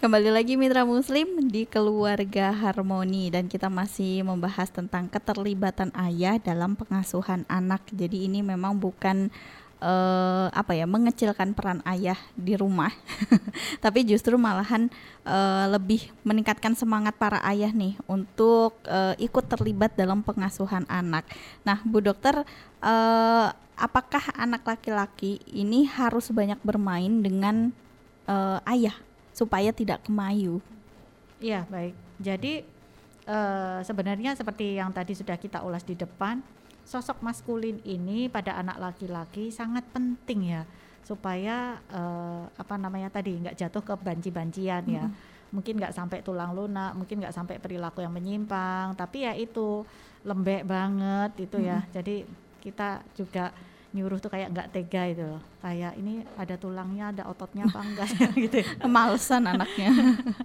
[0.01, 6.73] Kembali lagi Mitra Muslim di Keluarga Harmoni dan kita masih membahas tentang keterlibatan ayah dalam
[6.73, 7.85] pengasuhan anak.
[7.93, 9.29] Jadi ini memang bukan
[9.85, 12.89] uh, apa ya mengecilkan peran ayah di rumah,
[13.85, 14.89] tapi justru malahan
[15.29, 21.29] uh, lebih meningkatkan semangat para ayah nih untuk uh, ikut terlibat dalam pengasuhan anak.
[21.61, 22.41] Nah, Bu Dokter,
[22.81, 27.69] uh, apakah anak laki-laki ini harus banyak bermain dengan
[28.25, 28.97] uh, ayah?
[29.41, 30.61] Supaya tidak kemayu.
[31.41, 31.97] Iya, baik.
[32.21, 32.61] Jadi
[33.25, 36.45] uh, sebenarnya seperti yang tadi sudah kita ulas di depan,
[36.85, 40.69] sosok maskulin ini pada anak laki-laki sangat penting ya
[41.01, 45.09] supaya uh, apa namanya tadi nggak jatuh ke banci-bancian ya.
[45.09, 45.29] Mm -hmm.
[45.51, 49.83] Mungkin nggak sampai tulang lunak, mungkin nggak sampai perilaku yang menyimpang, tapi ya itu
[50.23, 51.73] lembek banget itu mm -hmm.
[51.73, 51.79] ya.
[51.97, 52.17] Jadi
[52.61, 53.51] kita juga
[53.91, 58.09] nyuruh tuh kayak nggak tega itu loh kayak ini ada tulangnya ada ototnya apa enggak
[58.47, 58.69] gitu ya.
[58.87, 59.91] malesan anaknya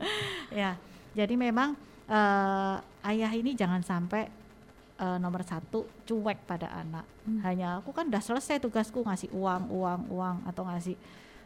[0.65, 0.71] ya
[1.13, 1.77] jadi memang
[2.09, 4.25] uh, ayah ini jangan sampai
[4.97, 7.39] uh, nomor satu cuek pada anak hmm.
[7.45, 10.97] hanya aku kan udah selesai tugasku ngasih uang uang uang atau ngasih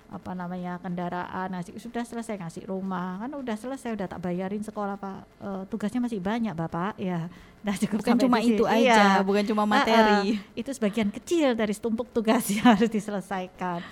[0.09, 3.21] apa namanya kendaraan ngasih sudah selesai ngasih rumah.
[3.21, 5.21] Kan udah selesai udah tak bayarin sekolah pak.
[5.37, 6.97] Uh, tugasnya masih banyak bapak.
[6.97, 7.29] Ya
[7.61, 9.21] udah cukup bukan cuma itu aja iya.
[9.21, 10.33] bukan cuma materi.
[10.33, 13.85] Uh, uh, itu sebagian kecil dari tumpuk tugas yang harus diselesaikan.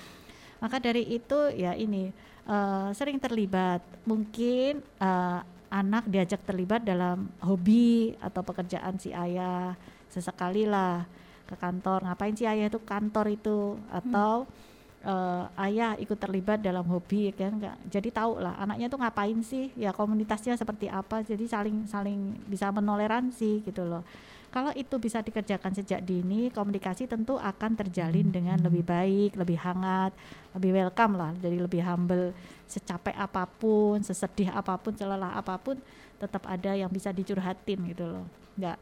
[0.58, 2.10] Maka dari itu ya ini
[2.50, 3.86] uh, sering terlibat.
[4.10, 9.78] Mungkin uh, anak diajak terlibat dalam hobi atau pekerjaan si ayah
[10.10, 11.06] sesekali lah.
[11.46, 12.10] Ke kantor.
[12.10, 13.78] Ngapain si ayah itu kantor itu?
[13.94, 14.67] Atau hmm
[15.04, 17.58] uh, ayah ikut terlibat dalam hobi kan?
[17.90, 19.70] Jadi tahu lah anaknya tuh ngapain sih?
[19.78, 21.22] Ya komunitasnya seperti apa?
[21.22, 24.02] Jadi saling saling bisa menoleransi gitu loh.
[24.48, 30.16] Kalau itu bisa dikerjakan sejak dini, komunikasi tentu akan terjalin dengan lebih baik, lebih hangat,
[30.56, 32.32] lebih welcome lah, jadi lebih humble.
[32.64, 35.76] Secapek apa pun, sesedih apa pun, selelah apa pun,
[36.16, 38.26] tetap ada yang bisa dicurhatin gitu loh.
[38.56, 38.80] Enggak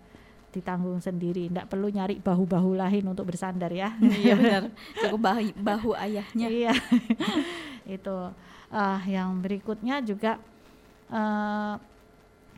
[0.56, 3.92] ditanggung sendiri, enggak perlu nyari bahu-bahu lain untuk bersandar ya.
[4.24, 4.64] iya benar.
[4.96, 6.48] Cukup bahu, bahu ayahnya.
[6.48, 6.74] Iya.
[8.00, 8.18] itu
[8.72, 10.40] uh, yang berikutnya juga
[11.12, 11.76] uh,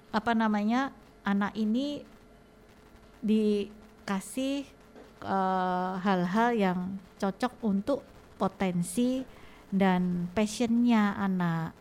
[0.08, 0.96] apa namanya
[1.28, 2.08] anak ini
[3.20, 4.64] dikasih
[5.20, 6.80] eh, hal-hal uh, yang
[7.20, 8.00] cocok untuk
[8.40, 9.26] potensi
[9.68, 11.76] dan passionnya anak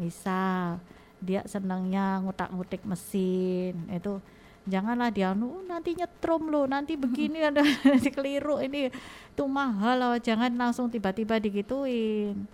[0.00, 0.80] misal
[1.20, 4.22] dia senangnya ngutak-ngutik mesin itu
[4.68, 8.92] janganlah dia nu nanti nyetrum lo nanti begini ada nanti keliru ini
[9.32, 10.16] itu mahal loh.
[10.20, 12.46] Jangan langsung tiba-tiba digituin.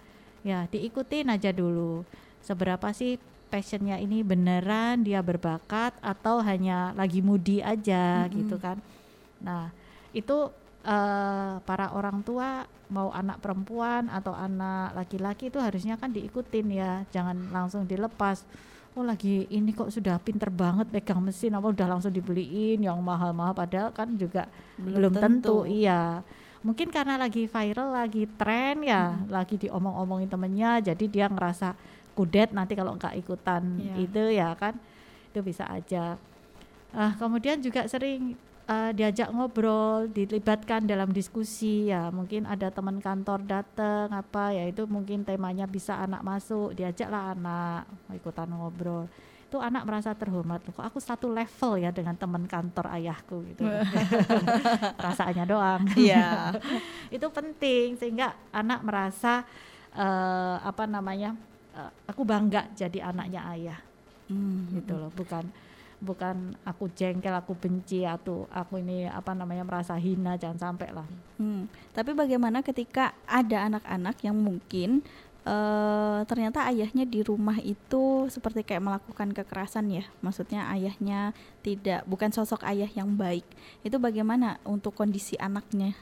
[0.47, 2.07] Ya diikutin aja dulu.
[2.45, 8.35] Seberapa sih passionnya ini beneran dia berbakat atau hanya lagi mudi aja mm-hmm.
[8.41, 8.79] gitu kan?
[9.41, 9.73] Nah
[10.15, 10.53] itu
[10.85, 17.03] uh, para orang tua mau anak perempuan atau anak laki-laki itu harusnya kan diikutin ya
[17.11, 18.45] jangan langsung dilepas
[18.95, 23.51] oh lagi ini kok sudah pinter banget pegang mesin apa udah langsung dibeliin yang mahal-mahal
[23.51, 24.47] padahal kan juga
[24.79, 25.27] belum, belum tentu.
[25.27, 26.23] tentu iya
[26.65, 29.29] mungkin karena lagi viral lagi tren ya hmm.
[29.29, 31.77] lagi diomong-omongin temennya jadi dia ngerasa
[32.15, 33.99] kudet nanti kalau nggak ikutan yeah.
[33.99, 34.79] itu ya kan
[35.35, 36.15] itu bisa aja
[36.95, 38.39] uh, kemudian juga sering
[38.69, 44.89] uh, diajak ngobrol dilibatkan dalam diskusi ya mungkin ada teman kantor datang apa ya itu
[44.89, 49.09] mungkin temanya bisa anak masuk diajaklah anak ikutan ngobrol.
[49.45, 53.45] Itu anak merasa terhormat kok aku satu level ya dengan teman kantor ayahku?
[53.55, 53.63] gitu.
[54.99, 55.83] Perasaannya doang.
[55.95, 56.59] Iya.
[57.17, 59.47] Itu penting sehingga anak merasa
[59.95, 61.39] uh, apa namanya
[61.71, 63.81] uh, aku bangga jadi anaknya ayah.
[64.25, 64.73] Hmm.
[64.73, 65.45] gitu loh bukan
[66.05, 71.09] bukan aku jengkel aku benci atau aku ini apa namanya merasa hina jangan sampai lah.
[71.35, 71.67] Hmm.
[71.91, 75.03] tapi bagaimana ketika ada anak-anak yang mungkin
[75.43, 80.05] uh, ternyata ayahnya di rumah itu seperti kayak melakukan kekerasan ya?
[80.21, 81.35] Maksudnya ayahnya
[81.65, 83.49] tidak bukan sosok ayah yang baik.
[83.83, 85.97] Itu bagaimana untuk kondisi anaknya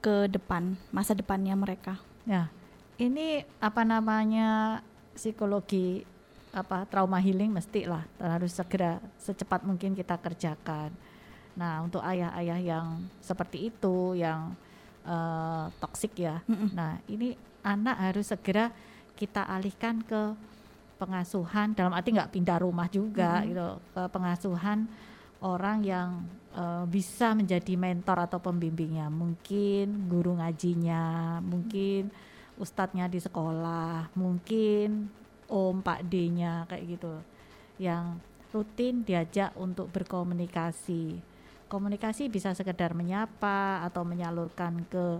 [0.00, 2.00] ke depan masa depannya mereka?
[2.24, 2.48] Ya
[2.98, 4.80] ini apa namanya
[5.14, 6.06] psikologi
[6.54, 10.94] apa trauma healing mesti lah harus segera secepat mungkin kita kerjakan.
[11.58, 12.86] Nah untuk ayah-ayah yang
[13.18, 14.54] seperti itu yang
[15.02, 16.68] uh, toksik ya, mm -mm.
[16.74, 17.34] nah ini
[17.66, 18.70] anak harus segera
[19.18, 20.34] kita alihkan ke
[20.98, 23.48] pengasuhan dalam arti nggak pindah rumah juga mm -hmm.
[23.50, 24.78] gitu ke pengasuhan
[25.42, 26.08] orang yang
[26.54, 32.14] uh, bisa menjadi mentor atau pembimbingnya mungkin guru ngajinya mungkin
[32.58, 35.10] ustadznya di sekolah, mungkin
[35.48, 37.14] om Pak D-nya kayak gitu.
[37.78, 38.20] Yang
[38.54, 41.18] rutin diajak untuk berkomunikasi.
[41.66, 45.18] Komunikasi bisa sekedar menyapa atau menyalurkan ke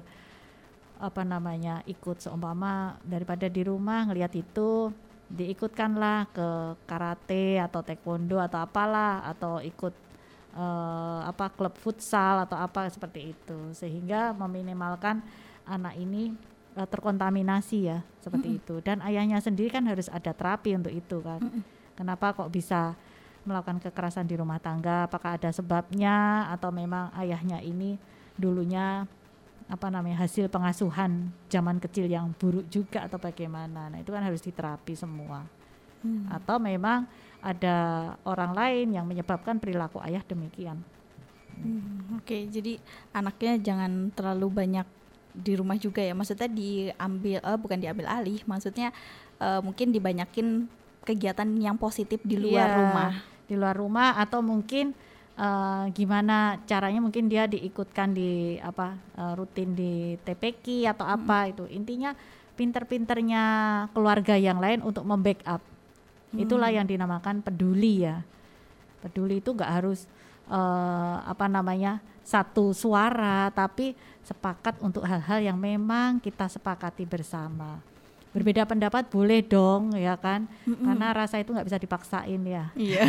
[0.94, 4.94] apa namanya ikut seumpama daripada di rumah ngelihat itu
[5.26, 6.48] diikutkanlah ke
[6.86, 9.90] karate atau taekwondo atau apalah atau ikut
[10.54, 15.18] uh, apa klub futsal atau apa seperti itu sehingga meminimalkan
[15.66, 16.36] anak ini
[16.76, 18.60] uh, terkontaminasi ya seperti mm -hmm.
[18.62, 18.74] itu.
[18.82, 21.40] Dan ayahnya sendiri kan harus ada terapi untuk itu kan.
[21.42, 21.62] Mm -hmm.
[21.98, 22.94] kenapa kok bisa
[23.44, 25.06] melakukan kekerasan di rumah tangga?
[25.06, 26.48] Apakah ada sebabnya?
[26.50, 27.96] Atau memang ayahnya ini
[28.34, 29.06] dulunya
[29.64, 33.88] apa namanya hasil pengasuhan zaman kecil yang buruk juga atau bagaimana?
[33.88, 35.46] Nah itu kan harus diterapi semua.
[36.04, 36.28] Hmm.
[36.28, 37.08] atau memang
[37.40, 37.76] ada
[38.28, 40.84] orang lain yang menyebabkan perilaku ayah demikian.
[41.56, 42.28] Hmm, oke.
[42.28, 42.76] Okay, jadi
[43.16, 44.84] anaknya jangan terlalu banyak
[45.34, 46.14] di rumah juga ya.
[46.14, 48.94] Maksudnya diambil uh, bukan diambil alih maksudnya
[49.42, 50.70] uh, mungkin dibanyakin
[51.04, 53.10] kegiatan yang positif di luar yeah, rumah.
[53.44, 54.96] di luar rumah atau mungkin
[55.36, 61.16] uh, gimana caranya mungkin dia diikutkan di apa uh, rutin di TPK atau hmm.
[61.20, 61.64] apa itu.
[61.68, 62.14] Intinya
[62.54, 63.42] pinter-pinternya
[63.90, 65.60] keluarga yang lain untuk membackup.
[66.34, 66.42] Hmm.
[66.42, 68.22] itulah yang dinamakan peduli ya.
[68.98, 70.10] Peduli itu nggak harus
[70.50, 73.92] uh, apa namanya satu suara tapi
[74.24, 77.80] sepakat untuk hal-hal yang memang kita sepakati bersama.
[78.34, 80.50] Berbeda pendapat boleh dong ya kan?
[80.66, 80.84] Mm -mm.
[80.90, 82.74] karena rasa itu nggak bisa dipaksain ya.
[82.74, 83.06] Iya.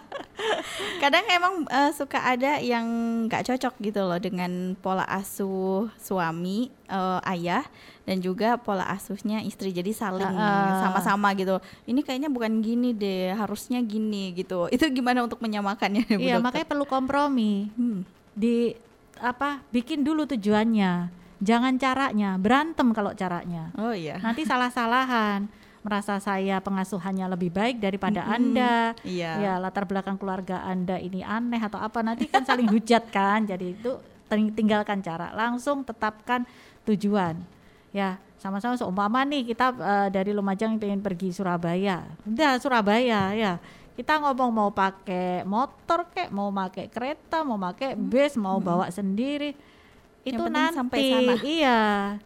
[1.02, 2.84] Kadang emang uh, suka ada yang
[3.24, 7.64] nggak cocok gitu loh dengan pola asuh suami uh, ayah
[8.04, 9.72] dan juga pola asuhnya istri.
[9.72, 10.28] Jadi saling
[10.84, 11.56] sama-sama uh, gitu.
[11.88, 14.68] Ini kayaknya bukan gini deh harusnya gini gitu.
[14.68, 17.72] Itu gimana untuk menyamakannya iya makanya perlu kompromi.
[17.76, 18.04] Hmm.
[18.34, 18.74] di
[19.24, 21.08] apa bikin dulu tujuannya
[21.40, 25.48] jangan caranya berantem kalau caranya oh iya nanti salah-salahan
[25.84, 28.32] merasa saya pengasuhannya lebih baik daripada Mm-mm.
[28.40, 28.96] Anda.
[29.04, 29.32] Iya.
[29.36, 33.44] Ya, latar belakang keluarga Anda ini aneh atau apa nanti kan saling hujat kan.
[33.44, 33.92] Jadi itu
[34.24, 36.48] ting- tinggalkan cara, langsung tetapkan
[36.88, 37.36] tujuan.
[37.92, 42.00] Ya, sama-sama seumpama nih kita eh, dari Lumajang pengen pergi Surabaya.
[42.24, 43.60] Udah Surabaya ya.
[43.94, 49.54] Kita ngomong mau pakai motor kek, mau pakai kereta, mau pakai bus, mau bawa sendiri.
[50.24, 51.34] Itu nanti sampai sana.
[51.44, 51.80] iya.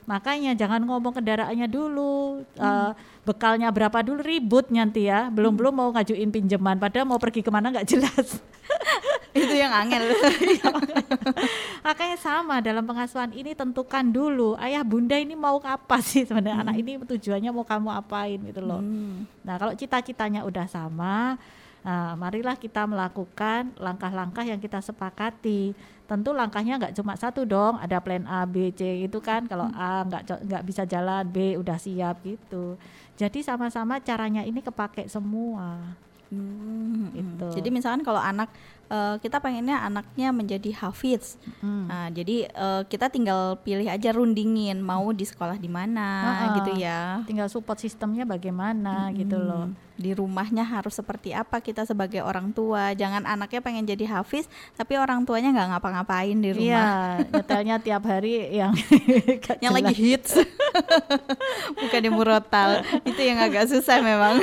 [0.07, 2.47] Makanya jangan ngomong kendaraannya dulu.
[2.57, 2.93] eh,
[3.27, 5.29] bekalnya berapa dulu ribut nanti ya.
[5.29, 8.39] Belum-belum mau ngajuin pinjaman padahal mau pergi ke mana nggak jelas.
[9.37, 10.15] Itu yang angel.
[11.87, 16.77] Makanya sama dalam pengasuhan ini tentukan dulu ayah bunda ini mau apa sih sebenarnya anak
[16.81, 18.81] ini tujuannya mau kamu apain gitu loh.
[18.81, 19.27] Hmm.
[19.43, 21.37] Nah kalau cita-citanya udah sama,
[21.85, 25.75] nah, marilah kita melakukan langkah-langkah yang kita sepakati.
[26.09, 29.45] Tentu langkahnya nggak cuma satu dong, ada plan A, B, C itu kan.
[29.45, 32.81] Kalau A nggak nggak bisa jalan, B udah siap gitu.
[33.19, 35.99] Jadi sama-sama caranya ini kepake semua.
[36.29, 37.49] Hmm, Gitu.
[37.61, 38.53] Jadi misalkan kalau anak
[38.89, 41.37] eh, kita pengennya anaknya menjadi hafiz.
[41.61, 41.87] Hmm.
[41.87, 46.47] Nah, jadi eh, kita tinggal pilih aja rundingin mau di sekolah di mana Ha-ha.
[46.59, 47.21] gitu ya.
[47.25, 49.71] Tinggal support sistemnya bagaimana gitu loh.
[49.71, 52.95] Hmm, Di rumahnya harus seperti apa kita sebagai orang tua.
[52.95, 57.19] Jangan anaknya pengen jadi hafiz tapi orang tuanya nggak ngapa-ngapain di rumah.
[57.19, 58.73] Iya, nyetelnya tiap hari yang
[59.65, 60.33] Yang lagi hits.
[61.83, 62.87] Bukan di murotal.
[63.03, 64.39] Itu yang agak susah memang.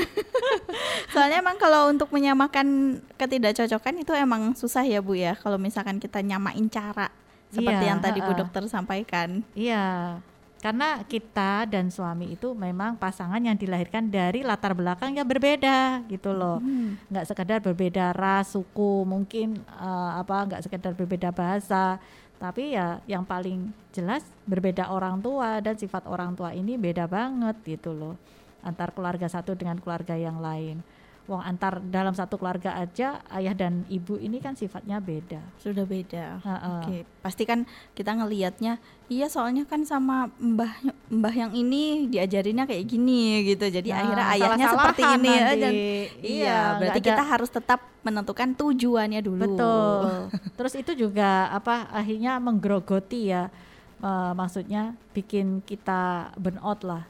[1.13, 5.37] Soalnya emang kalau untuk menyamakan ketidakcocokan itu emang susah ya Bu ya.
[5.39, 7.09] Kalau misalkan kita nyamain cara
[7.53, 8.41] seperti Iya, yang tadi Bu ha-ha.
[8.43, 9.45] dokter sampaikan.
[9.55, 10.19] Iya,
[10.65, 16.33] karena kita dan suami itu memang pasangan yang dilahirkan dari latar belakang yang berbeda gitu
[16.33, 16.57] loh.
[16.57, 16.97] Hmm.
[17.05, 22.01] Nggak sekedar berbeda ras, suku, mungkin eh, apa nggak sekedar berbeda bahasa,
[22.41, 27.55] tapi ya yang paling jelas berbeda orang tua dan sifat orang tua ini beda banget
[27.63, 28.17] gitu loh.
[28.65, 30.81] Antar keluarga satu dengan keluarga yang lain.
[31.25, 35.41] Wong antar dalam satu keluarga aja ayah dan ibu ini kan sifatnya beda.
[35.57, 36.37] Sudah beda.
[36.37, 36.85] Ha-ha.
[36.85, 37.65] Oke, pasti kan
[37.97, 38.77] kita ngelihatnya,
[39.09, 40.69] iya soalnya kan sama mbah
[41.09, 43.65] mbah yang ini diajarinnya kayak gini gitu.
[43.65, 47.79] Jadi Nah, akhirnya ayahnya seperti ini ya, dan Iya, iya, berarti ada- kita harus tetap
[48.05, 49.41] menentukan tujuannya dulu.
[49.49, 50.29] Betul.
[50.53, 53.49] Terus itu juga apa akhirnya menggerogoti ya.
[53.97, 57.01] eh, maksudnya bikin kita burn out lah.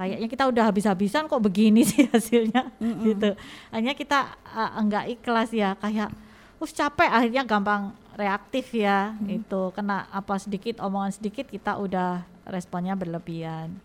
[0.00, 3.04] Kayaknya kita udah habis-habisan kok begini sih hasilnya Mm-mm.
[3.04, 3.36] gitu.
[3.68, 6.08] Hanya kita eh, enggak ikhlas ya kayak
[6.56, 12.96] us capek akhirnya gampang reaktif ya itu kena apa sedikit omongan sedikit kita udah responnya
[12.96, 13.76] berlebihan.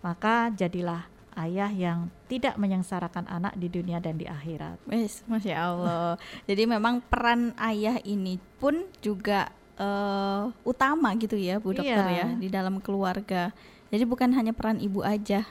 [0.00, 4.78] Maka jadilah ayah yang tidak menyengsarakan anak di dunia dan di akhirat.
[4.84, 6.14] Wes, masya Allah.
[6.48, 12.24] Jadi memang peran ayah ini pun juga eh, utama gitu ya, Bu Dokter Iya.
[12.24, 13.50] ya, di dalam keluarga.
[13.94, 15.46] Jadi bukan hanya peran ibu aja.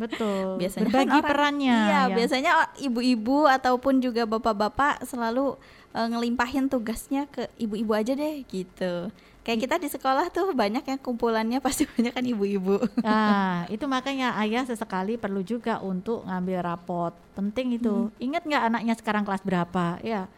[0.00, 0.56] Betul.
[0.64, 1.76] Biasanya kan berbagi orang- perannya.
[1.76, 5.60] Iya, yang- biasanya ibu-ibu ataupun juga bapak-bapak selalu
[5.92, 9.12] eh, ngelimpahin tugasnya ke ibu-ibu aja deh gitu.
[9.42, 12.80] Kayak kita di sekolah tuh banyak yang kumpulannya pasti banyak kan ibu-ibu.
[13.02, 17.12] Nah, itu makanya ayah sesekali perlu juga untuk ngambil rapot.
[17.34, 18.08] Penting itu.
[18.16, 20.00] Ingat nggak anaknya sekarang kelas berapa?
[20.00, 20.32] Ya.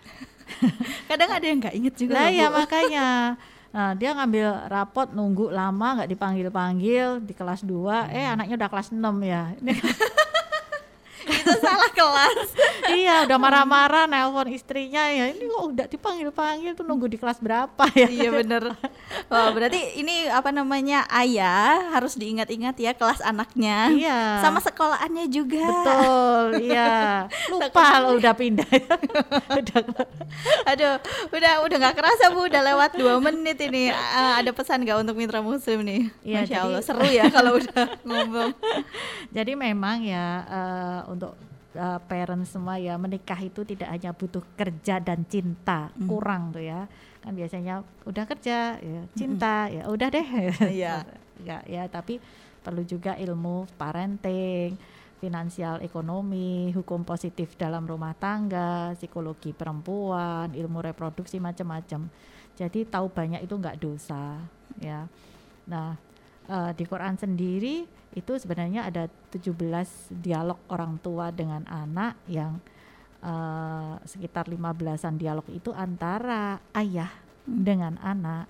[1.11, 3.09] Kadang ada yang nggak inget juga loh, ya makanya.
[3.75, 8.95] Nah, dia ngambil rapot nunggu lama nggak dipanggil-panggil di kelas 2, eh anaknya udah kelas
[8.95, 9.51] 6 ya.
[11.25, 12.49] Itu salah kelas.
[13.01, 15.33] iya, udah marah-marah nelpon istrinya ya.
[15.33, 18.09] Ini kok udah dipanggil-panggil tuh nunggu di kelas berapa ya?
[18.09, 18.77] iya bener.
[19.33, 23.91] Wah, berarti ini apa namanya ayah harus diingat-ingat ya kelas anaknya.
[23.93, 24.21] Iya.
[24.45, 25.65] Sama sekolahannya juga.
[25.65, 27.27] Betul, iya.
[27.51, 28.69] Lupa lo udah pindah.
[29.61, 29.81] udah
[30.69, 30.95] Aduh,
[31.31, 33.91] udah udah nggak kerasa bu, udah lewat dua menit ini.
[33.91, 36.03] Ah, ada pesan nggak untuk mitra muslim nih?
[36.25, 38.51] Iya, Masya jadi- Allah, seru ya kalau udah ngomong.
[39.31, 41.33] Jadi memang ya eh, untuk
[41.75, 46.07] eh, parents semua ya menikah itu tidak hanya butuh kerja dan cinta, Hmm.
[46.07, 46.87] kurang tuh ya.
[47.19, 50.27] Kan biasanya udah kerja, ya cinta, ya udah deh.
[50.71, 51.03] Iya.
[51.43, 52.23] Enggak ya, tapi
[52.63, 54.79] perlu juga ilmu parenting,
[55.19, 62.07] finansial ekonomi, hukum positif dalam rumah tangga, psikologi perempuan, ilmu reproduksi macam-macam.
[62.55, 64.39] Jadi tahu banyak itu enggak dosa
[64.79, 65.11] ya.
[65.67, 65.99] Nah,
[66.49, 67.85] eh, di Quran sendiri
[68.15, 72.59] itu sebenarnya ada 17 dialog orang tua dengan anak yang
[73.23, 77.11] eh, sekitar 15-an dialog itu antara ayah
[77.45, 78.49] dengan anak.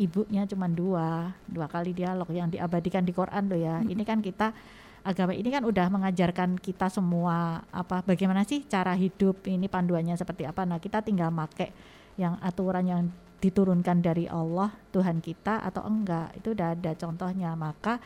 [0.00, 3.84] Ibunya cuma dua dua kali dialog yang diabadikan di Quran tuh ya.
[3.84, 4.56] Ini kan kita
[5.00, 10.48] agama ini kan udah mengajarkan kita semua apa bagaimana sih cara hidup ini panduannya seperti
[10.48, 10.64] apa.
[10.64, 11.72] Nah kita tinggal make
[12.16, 13.02] yang aturan yang
[13.40, 17.98] diturunkan dari Allah Tuhan kita atau enggak itu udah ada contohnya maka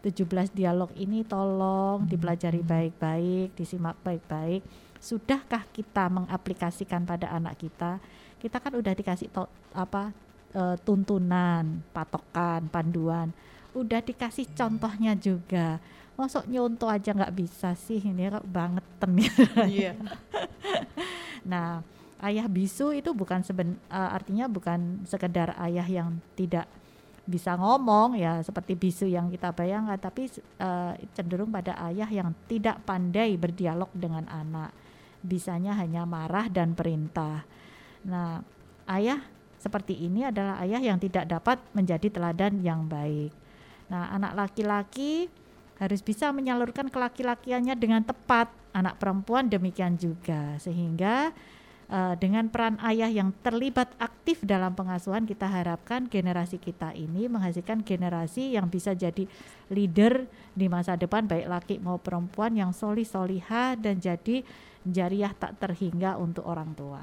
[0.00, 4.64] 17 dialog ini tolong dipelajari baik-baik, disimak baik-baik.
[4.96, 8.00] Sudahkah kita mengaplikasikan pada anak kita?
[8.40, 9.44] Kita kan udah dikasih to,
[9.76, 10.12] apa
[10.56, 13.28] e, tuntunan, patokan, panduan.
[13.76, 15.76] Udah dikasih contohnya juga.
[16.16, 18.84] Masuk nyontoh aja nggak bisa sih ini kok banget
[19.20, 19.32] ya.
[19.68, 19.92] Iya.
[21.50, 21.84] nah,
[22.20, 26.68] ayah bisu itu bukan seben, uh, artinya bukan sekedar ayah yang tidak
[27.30, 30.26] bisa ngomong ya seperti bisu yang kita bayangkan tapi
[30.58, 34.74] uh, cenderung pada ayah yang tidak pandai berdialog dengan anak.
[35.20, 37.44] Bisanya hanya marah dan perintah.
[38.08, 38.40] Nah
[38.88, 39.20] ayah
[39.60, 43.30] seperti ini adalah ayah yang tidak dapat menjadi teladan yang baik.
[43.92, 45.28] Nah anak laki-laki
[45.76, 50.56] harus bisa menyalurkan kelaki-lakiannya dengan tepat anak perempuan demikian juga.
[50.56, 51.30] Sehingga
[51.90, 57.82] uh, dengan peran ayah yang terlibat aktif dalam pengasuhan kita harapkan generasi kita ini menghasilkan
[57.82, 59.26] generasi yang bisa jadi
[59.68, 60.24] leader
[60.54, 64.46] di masa depan baik laki mau perempuan yang soli soliha dan jadi
[64.86, 67.02] jariah tak terhingga untuk orang tua.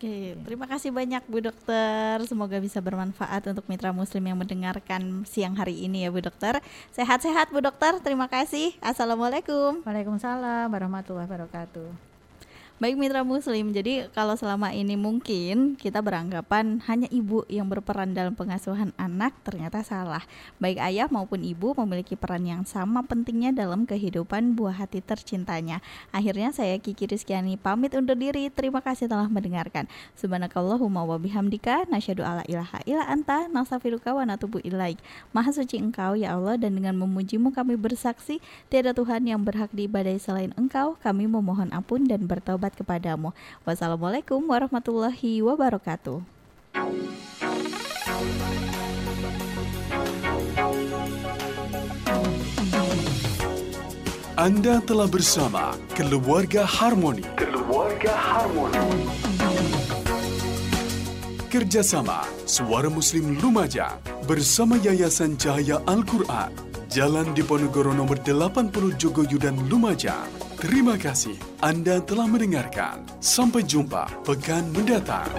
[0.00, 2.24] Oke, terima kasih banyak Bu Dokter.
[2.24, 6.56] Semoga bisa bermanfaat untuk mitra muslim yang mendengarkan siang hari ini ya Bu Dokter.
[6.96, 8.00] Sehat-sehat Bu Dokter.
[8.00, 8.72] Terima kasih.
[8.80, 9.84] Assalamualaikum.
[9.84, 12.09] Waalaikumsalam warahmatullahi wabarakatuh.
[12.80, 18.32] Baik mitra muslim, jadi kalau selama ini mungkin kita beranggapan hanya ibu yang berperan dalam
[18.32, 20.24] pengasuhan anak ternyata salah.
[20.56, 25.84] Baik ayah maupun ibu memiliki peran yang sama pentingnya dalam kehidupan buah hati tercintanya.
[26.08, 28.48] Akhirnya saya Kiki Rizkyani pamit undur diri.
[28.48, 29.84] Terima kasih telah mendengarkan.
[30.16, 34.96] Subhanakallahumma wa bihamdika alla ilaha illa anta nastaghfiruka wa natubu ilaik.
[35.36, 38.40] Maha suci Engkau ya Allah dan dengan memujimu kami bersaksi
[38.72, 40.96] tiada Tuhan yang berhak diibadai selain Engkau.
[41.04, 43.34] Kami memohon ampun dan bertobat bermanfaat kepadamu.
[43.66, 46.22] Wassalamualaikum warahmatullahi wabarakatuh.
[54.40, 57.26] Anda telah bersama Keluarga Harmoni.
[57.36, 58.86] Keluarga Harmoni.
[61.50, 66.69] Kerjasama Suara Muslim Lumajang bersama Yayasan Cahaya Al-Quran.
[66.90, 70.26] Jalan Diponegoro nomor 80 Jogoyudan Lumajang.
[70.58, 73.06] Terima kasih Anda telah mendengarkan.
[73.22, 75.30] Sampai jumpa pekan mendatang.